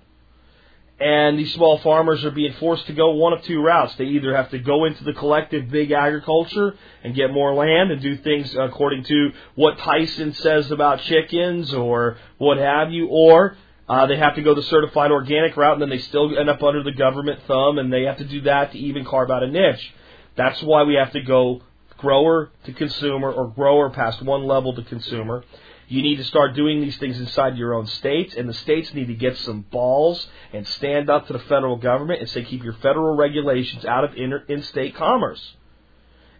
[1.00, 3.96] And these small farmers are being forced to go one of two routes.
[3.96, 8.00] They either have to go into the collective big agriculture and get more land and
[8.00, 13.56] do things according to what Tyson says about chickens or what have you, or
[13.88, 16.62] uh, they have to go the certified organic route and then they still end up
[16.62, 19.48] under the government thumb and they have to do that to even carve out a
[19.48, 19.92] niche.
[20.36, 21.62] That's why we have to go
[21.98, 25.44] grower to consumer or grower past one level to consumer.
[25.88, 29.08] You need to start doing these things inside your own states, and the states need
[29.08, 32.72] to get some balls and stand up to the federal government and say, keep your
[32.74, 35.42] federal regulations out of inter- in-state commerce.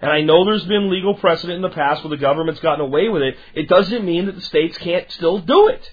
[0.01, 3.09] And I know there's been legal precedent in the past where the government's gotten away
[3.09, 3.37] with it.
[3.55, 5.93] It doesn't mean that the states can't still do it.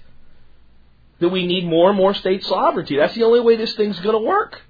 [1.20, 2.96] That we need more and more state sovereignty.
[2.96, 4.60] That's the only way this thing's going to work.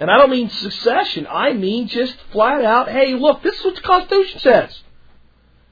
[0.00, 1.26] And I don't mean secession.
[1.30, 4.80] I mean just flat out, hey, look, this is what the Constitution says.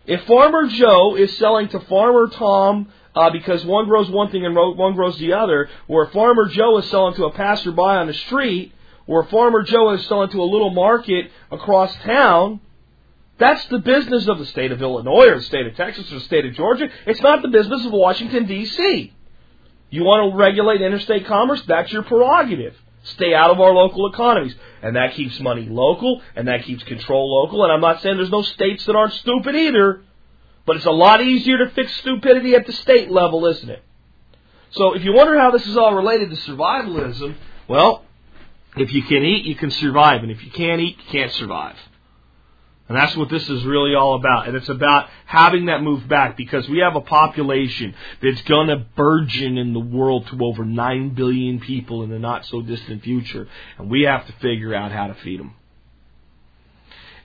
[0.06, 4.54] If Farmer Joe is selling to Farmer Tom uh, because one grows one thing and
[4.54, 8.14] one grows the other, or if Farmer Joe is selling to a passerby on the
[8.14, 8.72] street,
[9.06, 12.60] or if Farmer Joe is selling to a little market across town,
[13.38, 16.24] that's the business of the state of Illinois or the state of Texas or the
[16.24, 16.88] state of Georgia.
[17.06, 19.12] It's not the business of Washington, D.C.
[19.90, 21.62] You want to regulate interstate commerce?
[21.66, 22.74] That's your prerogative.
[23.04, 24.54] Stay out of our local economies.
[24.82, 27.64] And that keeps money local, and that keeps control local.
[27.64, 30.02] And I'm not saying there's no states that aren't stupid either,
[30.66, 33.82] but it's a lot easier to fix stupidity at the state level, isn't it?
[34.70, 37.36] So if you wonder how this is all related to survivalism,
[37.66, 38.04] well,
[38.76, 40.22] if you can eat, you can survive.
[40.22, 41.76] And if you can't eat, you can't survive.
[42.88, 44.48] And that's what this is really all about.
[44.48, 48.76] And it's about having that move back because we have a population that's going to
[48.96, 53.46] burgeon in the world to over 9 billion people in the not so distant future.
[53.76, 55.54] And we have to figure out how to feed them.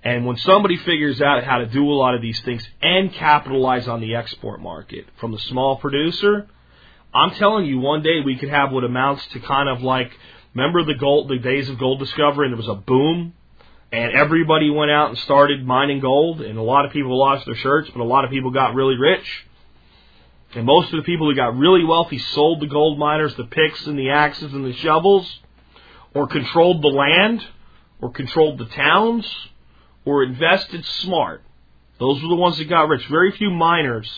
[0.04, 3.88] And when somebody figures out how to do a lot of these things and capitalize
[3.88, 6.50] on the export market from the small producer,
[7.14, 10.12] I'm telling you, one day we could have what amounts to kind of like,
[10.54, 13.34] remember the gold, the days of gold discovery and there was a boom?
[13.94, 17.56] And everybody went out and started mining gold, and a lot of people lost their
[17.56, 19.46] shirts, but a lot of people got really rich.
[20.56, 23.86] And most of the people who got really wealthy sold the gold miners the picks
[23.86, 25.40] and the axes and the shovels,
[26.16, 27.46] or controlled the land,
[28.02, 29.32] or controlled the towns,
[30.06, 31.44] or invested smart.
[32.00, 33.06] Those were the ones that got rich.
[33.12, 34.10] Very few miners,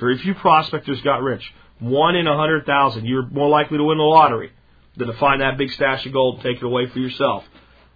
[0.00, 1.54] very few prospectors got rich.
[1.78, 3.06] One in a hundred thousand.
[3.06, 4.50] You're more likely to win the lottery
[4.96, 7.44] than to find that big stash of gold and take it away for yourself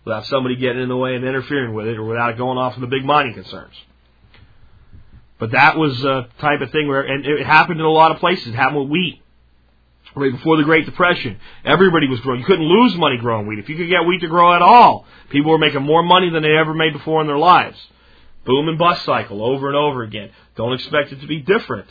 [0.05, 2.75] without somebody getting in the way and interfering with it or without it going off
[2.75, 3.75] in the big mining concerns.
[5.39, 8.19] But that was a type of thing where, and it happened in a lot of
[8.19, 8.49] places.
[8.49, 9.21] It happened with wheat.
[10.17, 12.39] Right before the Great Depression, everybody was growing.
[12.39, 13.59] You couldn't lose money growing wheat.
[13.59, 16.45] If you could get wheat to grow at all, people were making more money than
[16.45, 17.77] they ever made before in their lives.
[18.45, 20.31] Boom and bust cycle over and over again.
[20.55, 21.89] Don't expect it to be different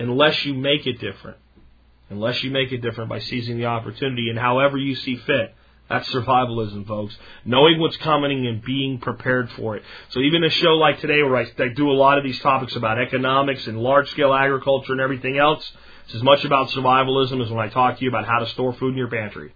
[0.00, 1.36] unless you make it different.
[2.10, 5.54] Unless you make it different by seizing the opportunity and however you see fit.
[5.92, 7.14] That's survivalism, folks.
[7.44, 9.82] Knowing what's coming and being prepared for it.
[10.08, 12.74] So even a show like today where I, I do a lot of these topics
[12.76, 15.70] about economics and large scale agriculture and everything else,
[16.06, 18.72] it's as much about survivalism as when I talk to you about how to store
[18.72, 19.52] food in your pantry.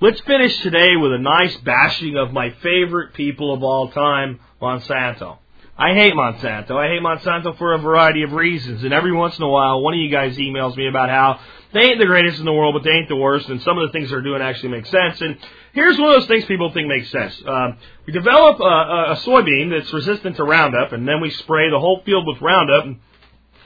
[0.00, 5.36] Let's finish today with a nice bashing of my favorite people of all time, Monsanto.
[5.76, 6.70] I hate Monsanto.
[6.70, 8.82] I hate Monsanto for a variety of reasons.
[8.82, 11.40] And every once in a while, one of you guys emails me about how
[11.74, 13.88] they ain't the greatest in the world, but they ain't the worst, and some of
[13.88, 15.20] the things they're doing actually make sense.
[15.20, 15.36] And
[15.72, 17.42] here's one of those things people think makes sense.
[17.44, 21.80] Um, we develop a, a soybean that's resistant to Roundup, and then we spray the
[21.80, 23.00] whole field with Roundup and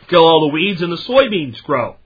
[0.09, 1.97] kill all the weeds, and the soybeans grow.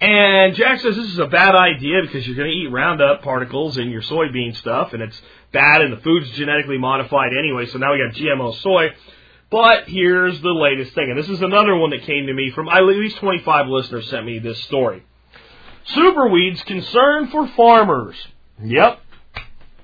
[0.00, 3.78] And Jack says this is a bad idea because you're going to eat Roundup particles
[3.78, 5.20] in your soybean stuff, and it's
[5.52, 8.88] bad, and the food's genetically modified anyway, so now we got GMO soy.
[9.48, 12.68] But here's the latest thing, and this is another one that came to me from
[12.68, 15.04] at least 25 listeners sent me this story.
[15.94, 18.16] Superweeds concern for farmers.
[18.62, 19.00] Yep.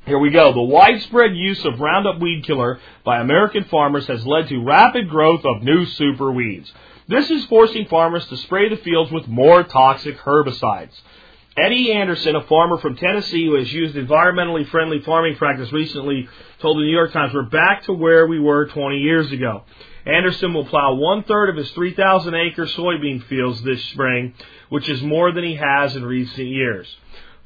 [0.06, 0.52] Here we go.
[0.52, 5.44] The widespread use of Roundup weed killer by American farmers has led to rapid growth
[5.44, 6.70] of new superweeds.
[7.08, 10.92] This is forcing farmers to spray the fields with more toxic herbicides.
[11.56, 16.28] Eddie Anderson, a farmer from Tennessee who has used environmentally friendly farming practice recently,
[16.60, 19.62] told the New York Times, we're back to where we were 20 years ago.
[20.04, 24.34] Anderson will plow one third of his 3,000 acre soybean fields this spring,
[24.68, 26.86] which is more than he has in recent years.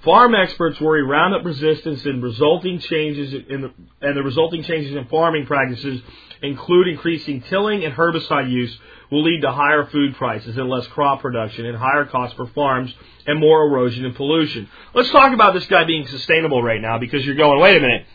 [0.04, 5.06] Farm experts worry Roundup resistance and resulting changes in the, and the resulting changes in
[5.08, 6.00] farming practices
[6.42, 8.76] include increasing tilling and herbicide use
[9.10, 12.94] will lead to higher food prices and less crop production and higher costs for farms
[13.26, 14.68] and more erosion and pollution.
[14.94, 18.06] Let's talk about this guy being sustainable right now because you're going, wait a minute.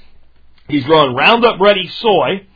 [0.67, 2.47] He's growing Roundup ready soy.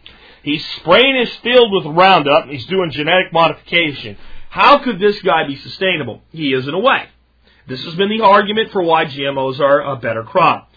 [0.41, 2.47] He's spraying his field with Roundup.
[2.47, 4.17] He's doing genetic modification.
[4.49, 6.21] How could this guy be sustainable?
[6.31, 7.05] He is in a way.
[7.67, 10.71] This has been the argument for why GMOs are a better crop.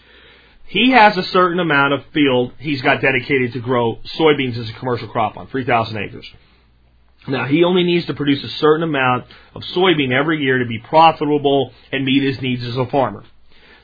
[0.65, 4.73] He has a certain amount of field he's got dedicated to grow soybeans as a
[4.73, 6.31] commercial crop on, 3,000 acres.
[7.27, 10.79] Now, he only needs to produce a certain amount of soybean every year to be
[10.79, 13.23] profitable and meet his needs as a farmer.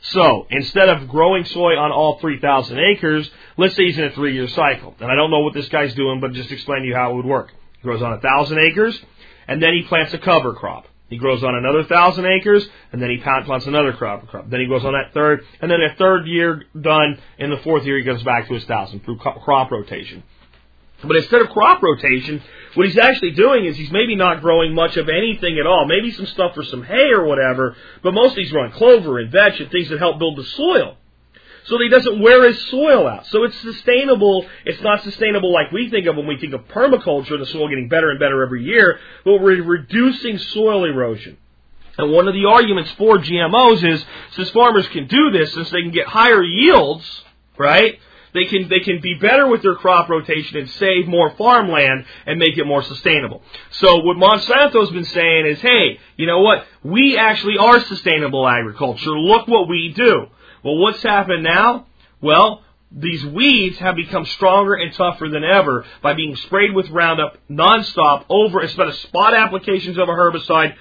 [0.02, 4.34] So, instead of growing soy on all 3,000 acres, let's say he's in a three
[4.34, 4.96] year cycle.
[5.00, 7.16] And I don't know what this guy's doing, but just explain to you how it
[7.16, 7.54] would work.
[7.78, 9.00] He grows on 1,000 acres,
[9.50, 10.86] and then he plants a cover crop.
[11.10, 14.48] He grows on another 1,000 acres, and then he plants another crop, crop.
[14.48, 17.84] Then he goes on that third, and then a third year done, in the fourth
[17.84, 20.22] year he goes back to his 1,000 through crop rotation.
[21.02, 22.44] But instead of crop rotation,
[22.76, 25.88] what he's actually doing is he's maybe not growing much of anything at all.
[25.88, 29.60] Maybe some stuff for some hay or whatever, but mostly he's growing clover and vetch
[29.60, 30.96] and things that help build the soil.
[31.66, 33.28] So that he doesn't wear his soil out.
[33.28, 34.46] So it's sustainable.
[34.66, 37.70] It's not sustainable like we think of when we think of permaculture, and the soil
[37.70, 41.38] getting better and better every year, but we're reducing soil erosion.
[41.98, 45.82] And one of the arguments for GMOs is since farmers can do this, since they
[45.82, 47.06] can get higher yields,
[47.58, 48.00] right?
[48.34, 52.40] They can they can be better with their crop rotation and save more farmland and
[52.40, 53.42] make it more sustainable.
[53.72, 56.66] So what Monsanto's been saying is, hey, you know what?
[56.84, 59.12] We actually are sustainable agriculture.
[59.12, 60.28] Look what we do.
[60.64, 61.88] Well, what's happened now?
[62.22, 67.38] Well, these weeds have become stronger and tougher than ever by being sprayed with Roundup
[67.50, 70.76] nonstop over instead of spot applications of a herbicide.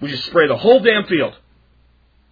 [0.00, 1.36] We just spray the whole damn field.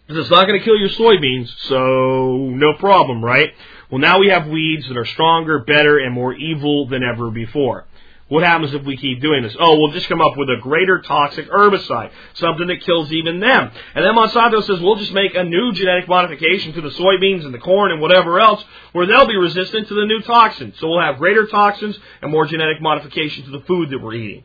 [0.09, 3.53] It's not going to kill your soybeans, so no problem, right?
[3.91, 7.85] Well, now we have weeds that are stronger, better, and more evil than ever before.
[8.29, 9.57] What happens if we keep doing this?
[9.59, 13.71] Oh, we'll just come up with a greater toxic herbicide, something that kills even them.
[13.95, 17.55] And then Monsanto says we'll just make a new genetic modification to the soybeans and
[17.55, 18.63] the corn and whatever else
[18.93, 20.75] where they'll be resistant to the new toxin.
[20.79, 24.45] So we'll have greater toxins and more genetic modification to the food that we're eating.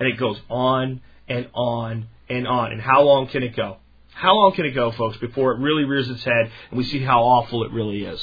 [0.00, 2.72] And it goes on and on and on.
[2.72, 3.76] And how long can it go?
[4.12, 7.00] How long can it go, folks, before it really rears its head and we see
[7.00, 8.20] how awful it really is?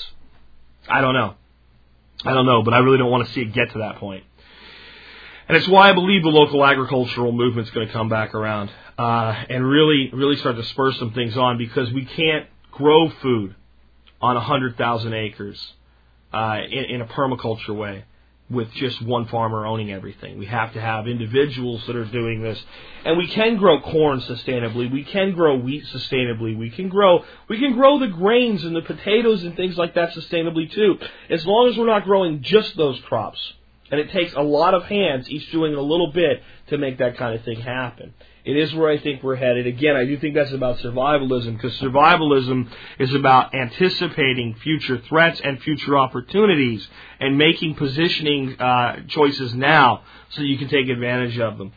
[0.90, 1.36] I don't know.
[2.26, 4.24] I don't know, but I really don't want to see it get to that point.
[5.48, 8.70] And it's why I believe the local agricultural movement is going to come back around
[8.98, 13.56] uh, and really, really start to spur some things on because we can't grow food
[14.22, 15.74] on 100,000 acres
[16.34, 18.04] uh, in, in a permaculture way
[18.50, 20.38] with just one farmer owning everything.
[20.38, 22.62] We have to have individuals that are doing this.
[23.04, 24.92] And we can grow corn sustainably.
[24.92, 26.58] We can grow wheat sustainably.
[26.58, 30.12] We can grow we can grow the grains and the potatoes and things like that
[30.12, 30.98] sustainably too.
[31.30, 33.54] As long as we're not growing just those crops.
[33.90, 37.18] And it takes a lot of hands, each doing a little bit, to make that
[37.18, 38.14] kind of thing happen.
[38.44, 39.68] It is where I think we're headed.
[39.68, 45.62] Again, I do think that's about survivalism because survivalism is about anticipating future threats and
[45.62, 46.88] future opportunities
[47.20, 51.74] and making positioning uh, choices now so you can take advantage of them.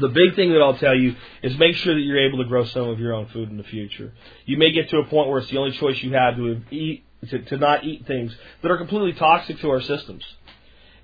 [0.00, 2.64] The big thing that I'll tell you is make sure that you're able to grow
[2.66, 4.12] some of your own food in the future.
[4.44, 7.04] You may get to a point where it's the only choice you have to eat
[7.30, 8.32] to, to not eat things
[8.62, 10.22] that are completely toxic to our systems.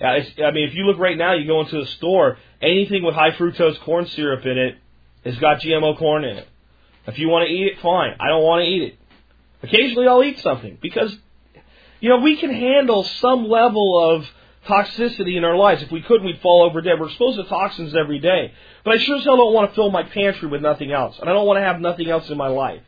[0.05, 3.31] I mean, if you look right now, you go into the store, anything with high
[3.31, 4.79] fructose corn syrup in it
[5.25, 6.49] it's got GMO corn in it.
[7.07, 8.15] If you want to eat it, fine.
[8.21, 8.99] I don't want to eat it.
[9.63, 11.17] Occasionally I'll eat something because,
[12.01, 14.27] you know, we can handle some level of
[14.67, 15.83] toxicity in our lives.
[15.83, 17.01] If we couldn't, we'd fall over dead.
[17.01, 18.53] We're exposed to toxins every day.
[18.85, 21.19] But I sure as hell don't want to fill my pantry with nothing else.
[21.19, 22.83] And I don't want to have nothing else in my life.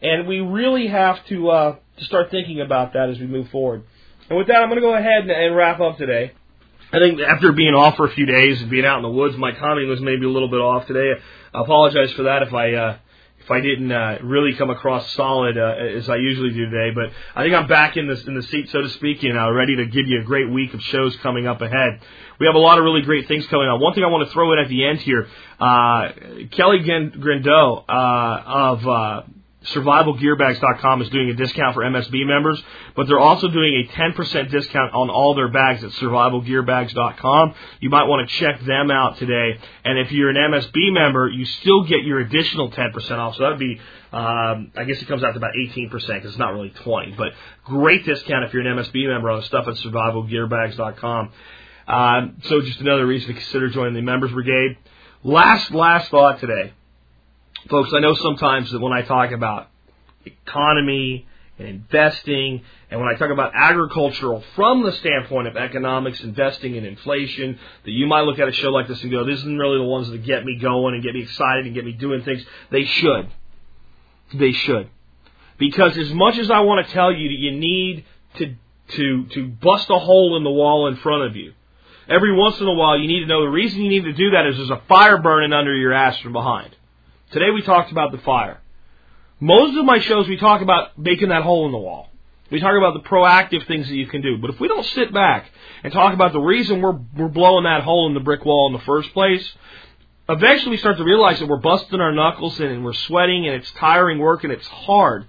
[0.00, 3.84] And we really have to, uh, to start thinking about that as we move forward.
[4.32, 6.32] And with that, I'm going to go ahead and, and wrap up today.
[6.90, 9.36] I think after being off for a few days and being out in the woods,
[9.36, 11.20] my timing was maybe a little bit off today.
[11.52, 12.96] I apologize for that if I uh,
[13.44, 16.94] if I didn't uh, really come across solid uh, as I usually do today.
[16.94, 19.52] But I think I'm back in the in the seat, so to speak, and uh,
[19.52, 22.00] ready to give you a great week of shows coming up ahead.
[22.40, 23.82] We have a lot of really great things coming on.
[23.82, 25.28] One thing I want to throw in at the end here,
[25.60, 26.08] uh,
[26.52, 29.22] Kelly Grindeau uh, of uh,
[29.64, 32.62] survivalgearbags.com is doing a discount for MSB members,
[32.96, 37.54] but they're also doing a 10% discount on all their bags at survivalgearbags.com.
[37.80, 39.58] You might want to check them out today.
[39.84, 43.36] And if you're an MSB member, you still get your additional 10% off.
[43.36, 43.80] So that would be,
[44.12, 47.32] um, I guess it comes out to about 18% because it's not really 20, but
[47.64, 51.30] great discount if you're an MSB member on stuff at survivalgearbags.com.
[51.88, 54.78] Um, so just another reason to consider joining the members brigade.
[55.24, 56.72] Last, last thought today
[57.68, 59.68] Folks, I know sometimes that when I talk about
[60.24, 61.26] economy
[61.58, 66.86] and investing, and when I talk about agricultural from the standpoint of economics, investing, and
[66.86, 69.78] inflation, that you might look at a show like this and go, "This isn't really
[69.78, 72.44] the ones that get me going and get me excited and get me doing things."
[72.70, 73.28] They should.
[74.34, 74.88] They should,
[75.58, 78.04] because as much as I want to tell you that you need
[78.36, 78.54] to
[78.96, 81.52] to to bust a hole in the wall in front of you,
[82.08, 84.30] every once in a while you need to know the reason you need to do
[84.30, 86.74] that is there's a fire burning under your ass from behind.
[87.32, 88.60] Today we talked about the fire.
[89.40, 92.10] Most of my shows, we talk about making that hole in the wall.
[92.50, 94.36] We talk about the proactive things that you can do.
[94.36, 95.50] But if we don't sit back
[95.82, 98.74] and talk about the reason we're, we're blowing that hole in the brick wall in
[98.74, 99.50] the first place,
[100.28, 103.70] eventually we start to realize that we're busting our knuckles and we're sweating and it's
[103.72, 105.24] tiring work and it's hard.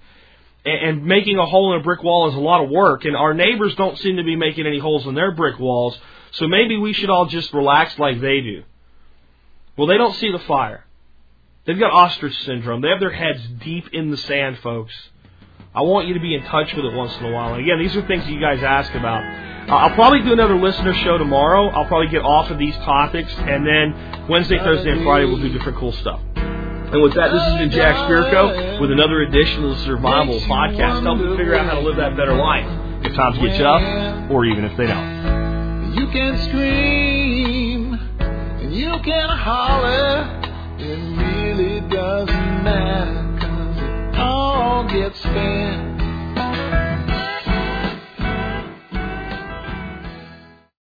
[0.66, 3.06] And, and making a hole in a brick wall is a lot of work.
[3.06, 5.98] And our neighbors don't seem to be making any holes in their brick walls.
[6.32, 8.64] So maybe we should all just relax like they do.
[9.78, 10.86] Well, they don't see the fire.
[11.66, 12.82] They've got ostrich syndrome.
[12.82, 14.94] They have their heads deep in the sand, folks.
[15.76, 17.54] I want you to be in touch with it once in a while.
[17.54, 19.24] And again, these are things that you guys ask about.
[19.70, 21.70] Uh, I'll probably do another listener show tomorrow.
[21.70, 25.50] I'll probably get off of these topics, and then Wednesday, Thursday, and Friday we'll do
[25.50, 26.20] different cool stuff.
[26.36, 31.02] And with that, this has been Jack Spirko with another edition of the Survival Podcast,
[31.02, 32.68] helping figure out how to live that better life
[33.06, 35.94] if times get tough, or even if they don't.
[35.96, 40.42] You can scream and you can holler.
[42.14, 45.93] Doesn't it all gets spent.